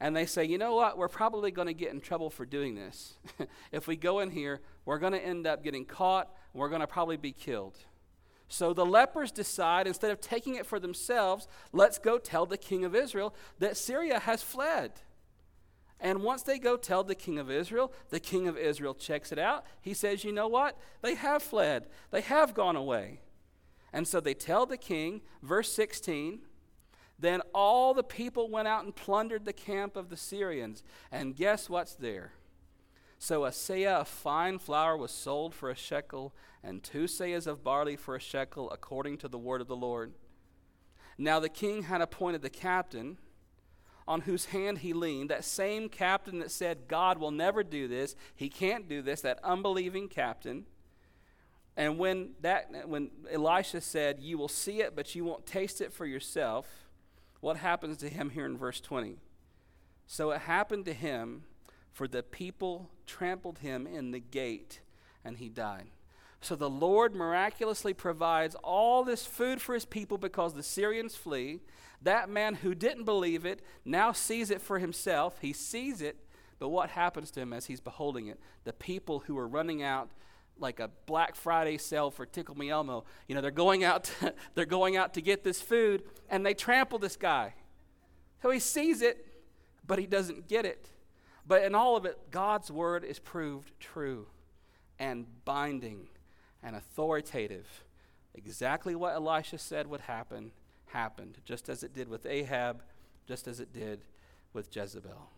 [0.00, 0.98] and they say, you know what?
[0.98, 3.14] We're probably going to get in trouble for doing this.
[3.72, 6.30] if we go in here, we're going to end up getting caught.
[6.52, 7.78] We're going to probably be killed.
[8.48, 12.84] So the lepers decide, instead of taking it for themselves, let's go tell the king
[12.84, 14.92] of Israel that Syria has fled.
[15.98, 19.38] And once they go tell the king of Israel, the king of Israel checks it
[19.38, 19.64] out.
[19.80, 20.78] He says, You know what?
[21.00, 23.20] They have fled, they have gone away.
[23.92, 26.40] And so they tell the king, verse 16,
[27.18, 30.82] then all the people went out and plundered the camp of the Syrians.
[31.10, 32.32] And guess what's there?
[33.18, 37.64] So a seah of fine flour was sold for a shekel, and two seahs of
[37.64, 40.12] barley for a shekel, according to the word of the Lord.
[41.16, 43.16] Now the king had appointed the captain
[44.06, 48.14] on whose hand he leaned, that same captain that said, God will never do this,
[48.34, 50.66] he can't do this, that unbelieving captain.
[51.76, 55.92] And when, that, when Elisha said, You will see it, but you won't taste it
[55.92, 56.85] for yourself,
[57.46, 59.18] what happens to him here in verse 20?
[60.04, 61.44] So it happened to him,
[61.92, 64.80] for the people trampled him in the gate,
[65.24, 65.86] and he died.
[66.40, 71.60] So the Lord miraculously provides all this food for his people because the Syrians flee.
[72.02, 75.38] That man who didn't believe it now sees it for himself.
[75.40, 76.16] He sees it,
[76.58, 78.40] but what happens to him as he's beholding it?
[78.64, 80.10] The people who are running out
[80.58, 84.34] like a Black Friday sale for Tickle Me Elmo, you know, they're going out to,
[84.54, 87.54] they're going out to get this food and they trample this guy.
[88.42, 89.26] So he sees it,
[89.86, 90.88] but he doesn't get it.
[91.46, 94.26] But in all of it, God's word is proved true
[94.98, 96.08] and binding
[96.62, 97.84] and authoritative.
[98.34, 100.52] Exactly what Elisha said would happen
[100.86, 102.82] happened, just as it did with Ahab,
[103.26, 104.04] just as it did
[104.52, 105.30] with Jezebel.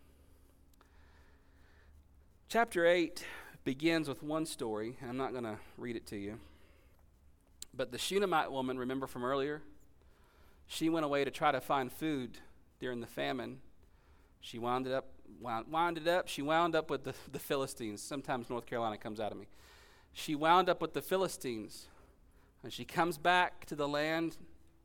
[2.49, 3.25] Chapter 8
[3.65, 6.39] begins with one story, I'm not going to read it to you.
[7.75, 9.63] But the Shunammite woman, remember from earlier?
[10.67, 12.39] She went away to try to find food
[12.81, 13.61] during the famine.
[14.41, 15.07] She wound up,
[15.41, 16.29] wound up.
[16.29, 18.03] She wound up with the, the Philistines.
[18.03, 19.47] Sometimes North Carolina comes out of me.
[20.13, 21.89] She wound up with the Philistines.
[22.63, 24.37] And she comes back to the land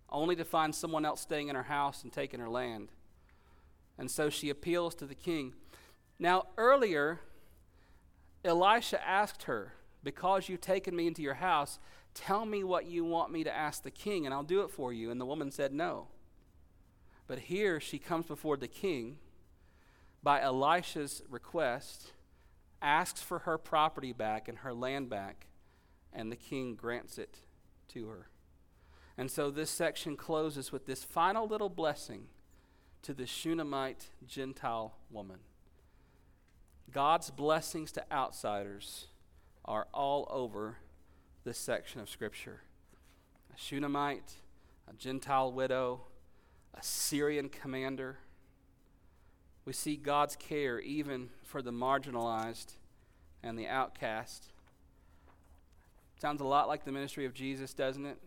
[0.09, 2.89] only to find someone else staying in her house and taking her land.
[3.97, 5.53] And so she appeals to the king.
[6.19, 7.19] Now, earlier,
[8.43, 9.73] Elisha asked her,
[10.03, 11.79] Because you've taken me into your house,
[12.13, 14.91] tell me what you want me to ask the king, and I'll do it for
[14.91, 15.11] you.
[15.11, 16.07] And the woman said, No.
[17.27, 19.17] But here she comes before the king
[20.21, 22.11] by Elisha's request,
[22.81, 25.47] asks for her property back and her land back,
[26.11, 27.39] and the king grants it
[27.89, 28.27] to her.
[29.17, 32.27] And so this section closes with this final little blessing
[33.03, 35.39] to the Shunammite Gentile woman.
[36.93, 39.07] God's blessings to outsiders
[39.65, 40.77] are all over
[41.43, 42.61] this section of Scripture.
[43.53, 44.33] A Shunammite,
[44.89, 46.01] a Gentile widow,
[46.73, 48.17] a Syrian commander.
[49.65, 52.73] We see God's care even for the marginalized
[53.41, 54.53] and the outcast.
[56.21, 58.17] Sounds a lot like the ministry of Jesus, doesn't it?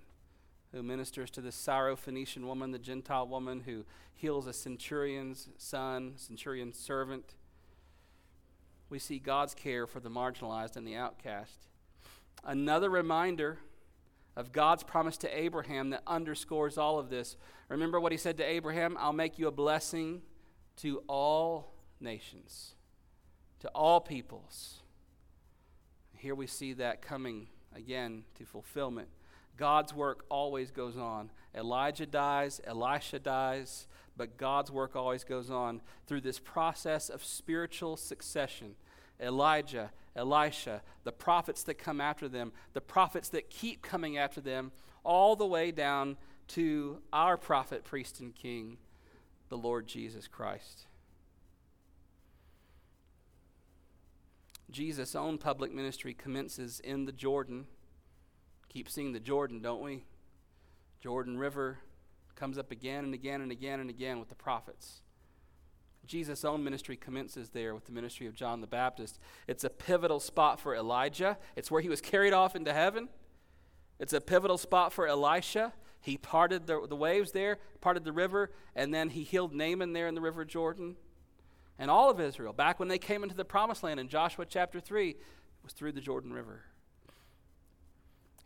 [0.72, 6.78] who ministers to the Syrophoenician woman, the Gentile woman who heals a centurion's son, centurion's
[6.78, 7.34] servant.
[8.88, 11.68] We see God's care for the marginalized and the outcast.
[12.44, 13.58] Another reminder
[14.36, 17.36] of God's promise to Abraham that underscores all of this.
[17.68, 20.22] Remember what he said to Abraham I'll make you a blessing
[20.76, 22.74] to all nations,
[23.60, 24.82] to all peoples.
[26.16, 29.08] Here we see that coming again to fulfillment.
[29.56, 31.30] God's work always goes on.
[31.54, 33.86] Elijah dies, Elisha dies,
[34.16, 38.74] but God's work always goes on through this process of spiritual succession.
[39.20, 44.72] Elijah, Elisha, the prophets that come after them, the prophets that keep coming after them,
[45.04, 46.16] all the way down
[46.48, 48.78] to our prophet, priest, and king,
[49.48, 50.86] the Lord Jesus Christ.
[54.70, 57.66] Jesus' own public ministry commences in the Jordan
[58.76, 60.04] keep seeing the Jordan, don't we?
[61.00, 61.78] Jordan River
[62.36, 65.02] comes up again and again and again and again with the prophets.
[66.06, 69.18] Jesus' own ministry commences there with the ministry of John the Baptist.
[69.48, 71.36] It's a pivotal spot for Elijah.
[71.56, 73.08] It's where he was carried off into heaven.
[73.98, 75.72] It's a pivotal spot for Elisha.
[76.00, 80.06] He parted the, the waves there, parted the river, and then he healed Naaman there
[80.06, 80.96] in the river Jordan.
[81.78, 84.78] And all of Israel, back when they came into the promised land in Joshua chapter
[84.78, 85.16] 3, it
[85.64, 86.62] was through the Jordan River.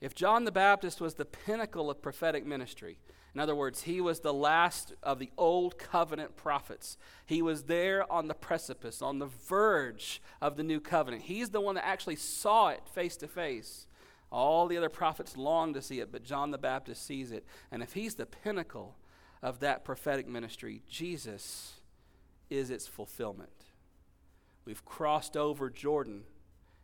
[0.00, 2.98] If John the Baptist was the pinnacle of prophetic ministry,
[3.34, 6.96] in other words, he was the last of the old covenant prophets.
[7.26, 11.24] He was there on the precipice, on the verge of the new covenant.
[11.24, 13.86] He's the one that actually saw it face to face.
[14.32, 17.44] All the other prophets long to see it, but John the Baptist sees it.
[17.70, 18.96] And if he's the pinnacle
[19.42, 21.74] of that prophetic ministry, Jesus
[22.48, 23.50] is its fulfillment.
[24.64, 26.24] We've crossed over Jordan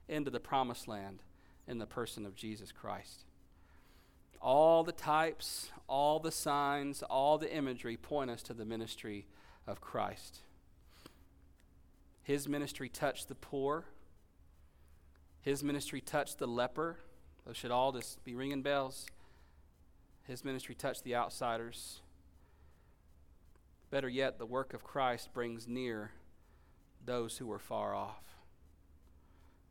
[0.08, 1.22] into the promised land
[1.66, 3.24] in the person of Jesus Christ.
[4.40, 9.26] All the types, all the signs, all the imagery point us to the ministry
[9.66, 10.40] of Christ.
[12.22, 13.84] His ministry touched the poor.
[15.40, 16.98] His ministry touched the leper.
[17.46, 19.06] Those should all just be ringing bells.
[20.24, 22.00] His ministry touched the outsiders.
[23.90, 26.10] Better yet, the work of Christ brings near
[27.04, 28.35] those who were far off.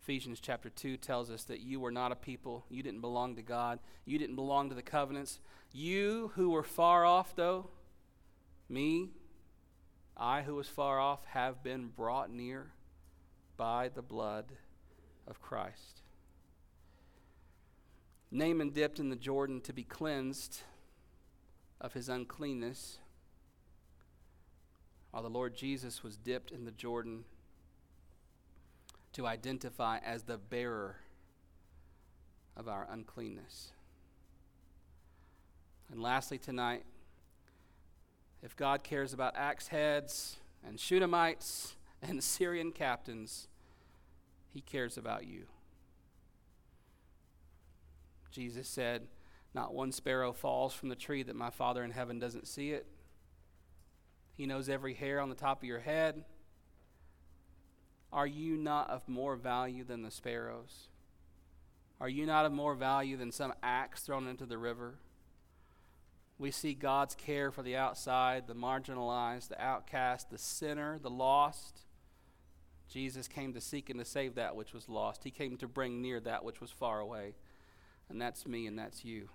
[0.06, 2.64] Ephesians chapter 2 tells us that you were not a people.
[2.70, 3.80] You didn't belong to God.
[4.06, 5.39] You didn't belong to the covenants.
[5.74, 7.72] You who were far off, though,
[8.70, 9.10] me,
[10.16, 12.68] I who was far off, have been brought near
[13.58, 14.45] by the blood
[15.26, 16.03] of Christ.
[18.30, 20.62] Naaman dipped in the Jordan to be cleansed
[21.82, 22.99] of his uncleanness,
[25.10, 27.24] while the Lord Jesus was dipped in the Jordan
[29.16, 30.97] to identify as the bearer
[32.57, 33.72] of our uncleanness.
[35.89, 36.84] And lastly, tonight,
[38.43, 40.36] if God cares about axe heads
[40.68, 43.47] and Shunammite and Syrian captains,
[44.53, 45.45] he cares about you.
[48.32, 49.07] Jesus said,
[49.53, 52.86] Not one sparrow falls from the tree that my Father in heaven doesn't see it.
[54.34, 56.26] He knows every hair on the top of your head.
[58.16, 60.88] Are you not of more value than the sparrows?
[61.99, 64.95] Are you not of more value than some axe thrown into the river?
[66.38, 71.82] We see God's care for the outside, the marginalized, the outcast, the sinner, the lost.
[72.88, 75.26] Jesus came to seek and to save that which was lost.
[75.26, 77.36] He came to bring near that which was far away.
[78.07, 79.28] And that's me and that's you.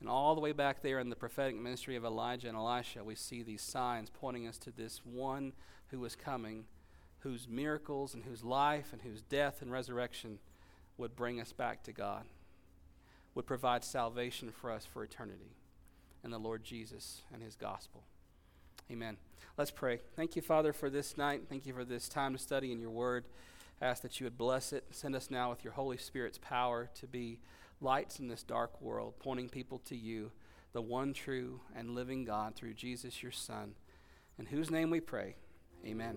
[0.00, 3.14] And all the way back there in the prophetic ministry of Elijah and Elisha, we
[3.14, 5.54] see these signs pointing us to this one
[5.88, 6.66] who was coming
[7.20, 10.38] whose miracles and whose life and whose death and resurrection
[10.96, 12.24] would bring us back to God,
[13.34, 15.56] would provide salvation for us for eternity
[16.24, 18.02] in the Lord Jesus and his gospel.
[18.90, 19.16] Amen.
[19.56, 20.00] Let's pray.
[20.16, 21.42] Thank you, Father, for this night.
[21.48, 23.24] Thank you for this time to study in your word.
[23.80, 24.84] I ask that you would bless it.
[24.90, 27.40] Send us now with your Holy Spirit's power to be
[27.80, 30.32] lights in this dark world, pointing people to you,
[30.72, 33.74] the one true and living God, through Jesus, your Son,
[34.38, 35.36] in whose name we pray.
[35.84, 36.16] Amen.